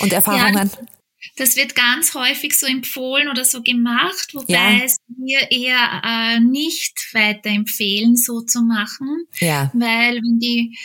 und 0.02 0.14
Erfahrungen? 0.14 0.72
Ja. 0.74 0.99
Das 1.36 1.56
wird 1.56 1.76
ganz 1.76 2.14
häufig 2.14 2.58
so 2.58 2.66
empfohlen 2.66 3.30
oder 3.30 3.46
so 3.46 3.62
gemacht, 3.62 4.34
wobei 4.34 4.54
ja. 4.54 4.86
es 4.86 4.98
wir 5.08 5.52
eher 5.52 6.02
äh, 6.04 6.40
nicht 6.40 7.14
weiterempfehlen, 7.14 8.16
so 8.16 8.42
zu 8.42 8.62
machen. 8.62 9.26
Ja. 9.40 9.72
Weil 9.74 10.16
wenn 10.16 10.40
die 10.40 10.78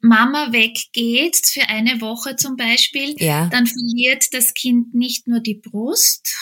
Mama 0.00 0.52
weggeht, 0.52 1.46
für 1.46 1.68
eine 1.68 2.00
Woche 2.00 2.36
zum 2.36 2.56
Beispiel, 2.56 3.14
ja. 3.18 3.46
dann 3.46 3.66
verliert 3.66 4.32
das 4.32 4.54
Kind 4.54 4.94
nicht 4.94 5.28
nur 5.28 5.40
die 5.40 5.54
Brust 5.54 6.34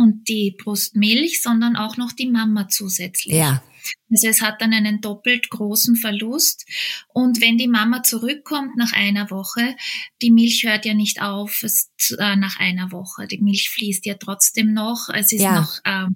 und 0.00 0.28
die 0.28 0.56
Brustmilch, 0.56 1.42
sondern 1.42 1.76
auch 1.76 1.96
noch 1.96 2.12
die 2.12 2.28
Mama 2.28 2.68
zusätzlich. 2.68 3.34
Ja. 3.34 3.62
Also 4.10 4.28
es 4.28 4.42
hat 4.42 4.60
dann 4.60 4.72
einen 4.72 5.00
doppelt 5.00 5.50
großen 5.50 5.96
Verlust. 5.96 6.66
Und 7.08 7.40
wenn 7.40 7.58
die 7.58 7.68
Mama 7.68 8.02
zurückkommt 8.02 8.76
nach 8.76 8.92
einer 8.92 9.30
Woche, 9.30 9.76
die 10.22 10.30
Milch 10.30 10.64
hört 10.64 10.84
ja 10.84 10.94
nicht 10.94 11.22
auf 11.22 11.62
es, 11.62 11.90
äh, 12.18 12.36
nach 12.36 12.58
einer 12.58 12.92
Woche. 12.92 13.26
Die 13.26 13.40
Milch 13.40 13.70
fließt 13.70 14.06
ja 14.06 14.14
trotzdem 14.14 14.72
noch. 14.72 15.08
Es 15.12 15.32
ist 15.32 15.42
ja. 15.42 15.60
noch, 15.60 15.78
äh, 15.84 16.08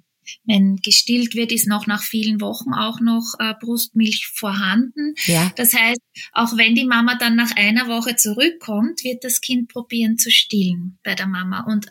wenn 0.43 0.77
gestillt 0.77 1.35
wird, 1.35 1.51
ist 1.51 1.67
noch 1.67 1.87
nach 1.87 2.03
vielen 2.03 2.41
Wochen 2.41 2.73
auch 2.73 2.99
noch 2.99 3.35
äh, 3.39 3.53
Brustmilch 3.59 4.27
vorhanden. 4.33 5.15
Ja. 5.25 5.51
Das 5.55 5.73
heißt, 5.73 5.99
auch 6.33 6.57
wenn 6.57 6.75
die 6.75 6.85
Mama 6.85 7.15
dann 7.15 7.35
nach 7.35 7.55
einer 7.55 7.87
Woche 7.87 8.15
zurückkommt, 8.15 9.03
wird 9.03 9.23
das 9.23 9.41
Kind 9.41 9.69
probieren 9.69 10.17
zu 10.17 10.31
stillen 10.31 10.99
bei 11.03 11.15
der 11.15 11.27
Mama. 11.27 11.61
Und 11.61 11.87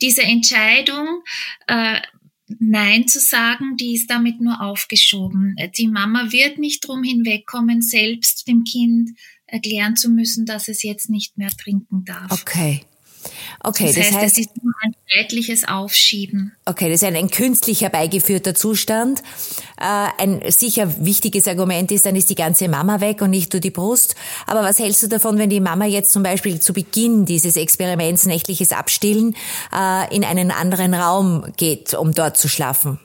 diese 0.00 0.22
Entscheidung, 0.22 1.22
äh, 1.66 2.00
Nein 2.60 3.08
zu 3.08 3.18
sagen, 3.18 3.76
die 3.76 3.94
ist 3.94 4.08
damit 4.08 4.40
nur 4.40 4.60
aufgeschoben. 4.60 5.56
Die 5.76 5.88
Mama 5.88 6.30
wird 6.30 6.58
nicht 6.58 6.86
drum 6.86 7.02
hinwegkommen, 7.02 7.82
selbst 7.82 8.46
dem 8.46 8.62
Kind 8.62 9.10
erklären 9.46 9.96
zu 9.96 10.10
müssen, 10.10 10.46
dass 10.46 10.68
es 10.68 10.82
jetzt 10.82 11.10
nicht 11.10 11.38
mehr 11.38 11.50
trinken 11.50 12.04
darf. 12.04 12.30
Okay. 12.30 12.82
Okay, 13.62 13.86
das, 13.86 13.94
das 13.94 14.04
heißt, 14.06 14.14
heißt, 14.16 14.38
es 14.38 14.46
ist 14.46 14.62
nur 14.62 14.72
ein 14.82 14.94
zeitliches 15.16 15.66
Aufschieben. 15.66 16.52
Okay, 16.64 16.90
das 16.90 17.02
ist 17.02 17.08
ein, 17.08 17.16
ein 17.16 17.30
künstlich 17.30 17.82
herbeigeführter 17.82 18.54
Zustand. 18.54 19.22
Äh, 19.78 20.08
ein 20.18 20.42
sicher 20.50 21.04
wichtiges 21.04 21.46
Argument 21.48 21.90
ist, 21.90 22.06
dann 22.06 22.16
ist 22.16 22.30
die 22.30 22.34
ganze 22.34 22.68
Mama 22.68 23.00
weg 23.00 23.22
und 23.22 23.30
nicht 23.30 23.52
nur 23.52 23.60
die 23.60 23.70
Brust. 23.70 24.14
Aber 24.46 24.62
was 24.62 24.78
hältst 24.78 25.02
du 25.02 25.08
davon, 25.08 25.38
wenn 25.38 25.50
die 25.50 25.60
Mama 25.60 25.86
jetzt 25.86 26.12
zum 26.12 26.22
Beispiel 26.22 26.60
zu 26.60 26.72
Beginn 26.72 27.24
dieses 27.24 27.56
Experiments 27.56 28.26
nächtliches 28.26 28.72
Abstillen 28.72 29.36
äh, 29.74 30.14
in 30.14 30.24
einen 30.24 30.50
anderen 30.50 30.94
Raum 30.94 31.52
geht, 31.56 31.94
um 31.94 32.12
dort 32.12 32.36
zu 32.36 32.48
schlafen? 32.48 32.98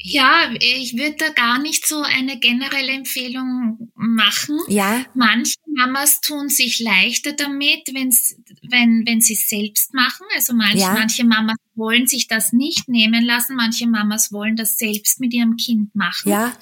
Ja, 0.00 0.50
ich 0.60 0.96
würde 0.96 1.16
da 1.16 1.28
gar 1.30 1.58
nicht 1.58 1.86
so 1.86 2.02
eine 2.02 2.38
generelle 2.38 2.92
Empfehlung 2.92 3.90
machen. 3.94 4.58
Ja. 4.68 5.04
Manche 5.14 5.56
Mamas 5.74 6.20
tun 6.20 6.48
sich 6.48 6.80
leichter 6.80 7.32
damit, 7.32 7.88
wenn's, 7.92 8.36
wenn, 8.62 9.04
wenn 9.06 9.20
sie 9.20 9.34
es 9.34 9.48
selbst 9.48 9.94
machen. 9.94 10.26
Also 10.34 10.54
manche, 10.54 10.78
ja. 10.78 10.92
manche 10.92 11.24
Mamas 11.24 11.56
wollen 11.74 12.06
sich 12.06 12.28
das 12.28 12.52
nicht 12.52 12.88
nehmen 12.88 13.24
lassen. 13.24 13.56
Manche 13.56 13.86
Mamas 13.86 14.32
wollen 14.32 14.56
das 14.56 14.76
selbst 14.78 15.20
mit 15.20 15.34
ihrem 15.34 15.56
Kind 15.56 15.94
machen. 15.94 16.30
Ja. 16.30 16.56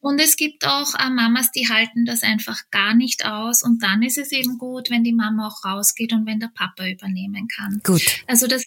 Und 0.00 0.20
es 0.20 0.36
gibt 0.36 0.64
auch 0.64 0.94
äh, 0.94 1.10
Mamas, 1.10 1.50
die 1.50 1.68
halten 1.68 2.04
das 2.04 2.22
einfach 2.22 2.70
gar 2.70 2.94
nicht 2.94 3.24
aus. 3.24 3.64
Und 3.64 3.82
dann 3.82 4.02
ist 4.02 4.16
es 4.16 4.30
eben 4.30 4.56
gut, 4.56 4.90
wenn 4.90 5.02
die 5.02 5.12
Mama 5.12 5.48
auch 5.48 5.64
rausgeht 5.64 6.12
und 6.12 6.24
wenn 6.24 6.38
der 6.38 6.52
Papa 6.54 6.86
übernehmen 6.86 7.48
kann. 7.48 7.80
Gut. 7.82 8.22
Also 8.28 8.46
das 8.46 8.62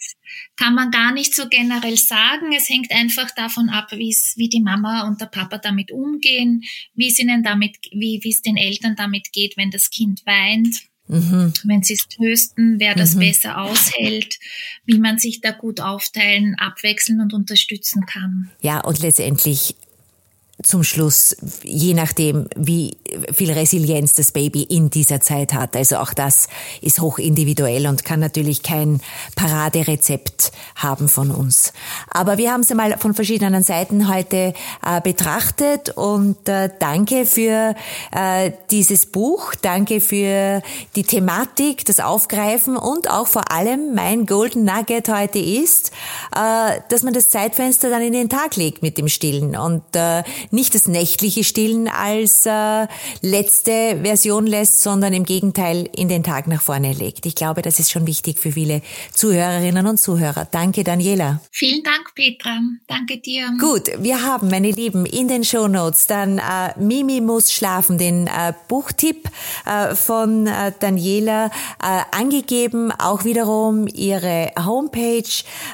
kann 0.57 0.75
man 0.75 0.91
gar 0.91 1.13
nicht 1.13 1.33
so 1.33 1.47
generell 1.47 1.97
sagen. 1.97 2.51
Es 2.51 2.69
hängt 2.69 2.91
einfach 2.91 3.31
davon 3.31 3.69
ab, 3.69 3.91
wie 3.91 4.49
die 4.49 4.61
Mama 4.61 5.07
und 5.07 5.21
der 5.21 5.27
Papa 5.27 5.57
damit 5.57 5.91
umgehen, 5.91 6.63
wie 6.95 7.07
es 7.07 7.17
ihnen 7.17 7.43
damit, 7.43 7.77
wie 7.91 8.21
es 8.23 8.41
den 8.41 8.57
Eltern 8.57 8.95
damit 8.97 9.31
geht, 9.31 9.55
wenn 9.55 9.71
das 9.71 9.89
Kind 9.89 10.25
weint. 10.25 10.75
Mhm. 11.07 11.53
Wenn 11.63 11.83
sie 11.83 11.93
es 11.93 12.07
trösten, 12.07 12.79
wer 12.79 12.95
das 12.95 13.15
mhm. 13.15 13.19
besser 13.19 13.61
aushält, 13.61 14.37
wie 14.85 14.97
man 14.97 15.17
sich 15.17 15.41
da 15.41 15.51
gut 15.51 15.81
aufteilen, 15.81 16.55
abwechseln 16.55 17.19
und 17.19 17.33
unterstützen 17.33 18.05
kann. 18.05 18.49
Ja, 18.61 18.79
und 18.79 18.99
letztendlich 18.99 19.75
zum 20.63 20.83
Schluss, 20.83 21.35
je 21.63 21.93
nachdem, 21.93 22.47
wie 22.55 22.97
viel 23.33 23.51
Resilienz 23.51 24.13
das 24.13 24.31
Baby 24.31 24.63
in 24.63 24.89
dieser 24.89 25.21
Zeit 25.21 25.53
hat. 25.53 25.75
Also 25.75 25.97
auch 25.97 26.13
das 26.13 26.47
ist 26.81 26.99
hoch 26.99 27.17
individuell 27.17 27.87
und 27.87 28.05
kann 28.05 28.19
natürlich 28.19 28.63
kein 28.63 29.01
Paraderezept 29.35 30.51
haben 30.75 31.09
von 31.09 31.31
uns. 31.31 31.73
Aber 32.09 32.37
wir 32.37 32.51
haben 32.51 32.61
es 32.61 32.71
einmal 32.71 32.97
von 32.97 33.13
verschiedenen 33.13 33.63
Seiten 33.63 34.13
heute 34.13 34.53
äh, 34.85 35.01
betrachtet 35.01 35.89
und 35.89 36.47
äh, 36.47 36.69
danke 36.79 37.25
für 37.25 37.75
äh, 38.11 38.51
dieses 38.69 39.05
Buch, 39.05 39.55
danke 39.61 40.01
für 40.01 40.61
die 40.95 41.03
Thematik, 41.03 41.85
das 41.85 41.99
Aufgreifen 41.99 42.77
und 42.77 43.09
auch 43.09 43.27
vor 43.27 43.51
allem 43.51 43.93
mein 43.95 44.25
Golden 44.25 44.65
Nugget 44.65 45.09
heute 45.09 45.39
ist, 45.39 45.91
äh, 46.35 46.79
dass 46.89 47.03
man 47.03 47.13
das 47.13 47.29
Zeitfenster 47.29 47.89
dann 47.89 48.01
in 48.01 48.13
den 48.13 48.29
Tag 48.29 48.55
legt 48.55 48.81
mit 48.81 48.97
dem 48.97 49.07
Stillen 49.07 49.55
und 49.55 49.83
äh, 49.93 50.23
nicht 50.51 50.75
das 50.75 50.87
nächtliche 50.87 51.43
Stillen 51.43 51.87
als 51.87 52.45
äh, 52.45 52.87
letzte 53.21 53.99
Version 54.03 54.47
lässt, 54.47 54.81
sondern 54.81 55.13
im 55.13 55.23
Gegenteil 55.23 55.89
in 55.95 56.09
den 56.09 56.23
Tag 56.23 56.47
nach 56.47 56.61
vorne 56.61 56.93
legt. 56.93 57.25
Ich 57.25 57.35
glaube, 57.35 57.61
das 57.61 57.79
ist 57.79 57.91
schon 57.91 58.07
wichtig 58.07 58.39
für 58.39 58.51
viele 58.51 58.81
Zuhörerinnen 59.13 59.87
und 59.87 59.97
Zuhörer. 59.97 60.47
Danke, 60.51 60.83
Daniela. 60.83 61.41
Vielen 61.51 61.83
Dank, 61.83 62.13
Petra. 62.15 62.59
Danke 62.87 63.17
dir. 63.17 63.51
Gut, 63.59 63.91
wir 63.99 64.23
haben, 64.23 64.49
meine 64.49 64.71
Lieben, 64.71 65.05
in 65.05 65.27
den 65.27 65.43
Show 65.43 65.67
Notes 65.67 66.07
dann 66.07 66.37
äh, 66.37 66.77
Mimi 66.79 67.21
muss 67.21 67.51
schlafen, 67.51 67.97
den 67.97 68.27
äh, 68.27 68.53
Buchtipp 68.67 69.29
äh, 69.65 69.95
von 69.95 70.47
äh, 70.47 70.71
Daniela 70.79 71.47
äh, 71.81 72.01
angegeben, 72.11 72.91
auch 72.91 73.23
wiederum 73.23 73.87
ihre 73.87 74.51
Homepage 74.57 75.23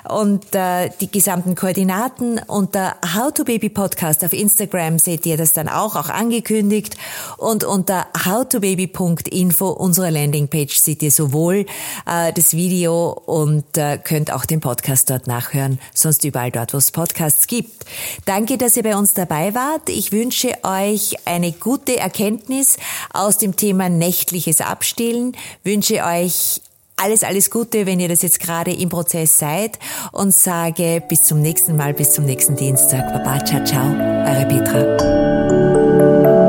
und 0.07 0.53
äh, 0.53 0.89
die 1.01 1.11
gesamten 1.11 1.55
Koordinaten 1.55 2.39
unter 2.47 2.95
How 3.15 3.33
to 3.33 3.43
Baby 3.43 3.69
Podcast 3.69 4.23
auf 4.23 4.33
Instagram 4.67 4.99
seht 4.99 5.25
ihr 5.25 5.37
das 5.37 5.53
dann 5.53 5.69
auch, 5.69 5.95
auch 5.95 6.09
angekündigt 6.09 6.97
und 7.37 7.63
unter 7.63 8.07
howtobaby.info 8.25 9.69
unserer 9.69 10.11
Landingpage 10.11 10.75
seht 10.75 11.01
ihr 11.03 11.11
sowohl 11.11 11.65
äh, 12.05 12.33
das 12.33 12.53
Video 12.53 13.11
und 13.25 13.77
äh, 13.77 13.97
könnt 13.97 14.31
auch 14.31 14.45
den 14.45 14.59
Podcast 14.59 15.09
dort 15.09 15.27
nachhören, 15.27 15.79
sonst 15.93 16.25
überall 16.25 16.51
dort, 16.51 16.73
wo 16.73 16.77
es 16.77 16.91
Podcasts 16.91 17.47
gibt. 17.47 17.85
Danke, 18.25 18.57
dass 18.57 18.75
ihr 18.75 18.83
bei 18.83 18.95
uns 18.95 19.13
dabei 19.13 19.53
wart. 19.55 19.89
Ich 19.89 20.11
wünsche 20.11 20.51
euch 20.63 21.15
eine 21.25 21.51
gute 21.51 21.97
Erkenntnis 21.97 22.77
aus 23.13 23.37
dem 23.37 23.55
Thema 23.55 23.89
nächtliches 23.89 24.61
Abstillen, 24.61 25.35
wünsche 25.63 26.03
euch 26.03 26.61
alles, 26.97 27.23
alles 27.23 27.49
Gute, 27.49 27.85
wenn 27.85 27.99
ihr 27.99 28.09
das 28.09 28.21
jetzt 28.21 28.39
gerade 28.39 28.73
im 28.73 28.89
Prozess 28.89 29.37
seid 29.37 29.79
und 30.11 30.33
sage 30.33 31.01
bis 31.07 31.23
zum 31.23 31.41
nächsten 31.41 31.77
Mal, 31.77 31.93
bis 31.93 32.13
zum 32.13 32.25
nächsten 32.25 32.55
Dienstag. 32.55 33.13
Baba, 33.13 33.43
ciao, 33.45 33.63
ciao, 33.63 33.85
eure 33.85 34.45
Petra. 34.47 36.46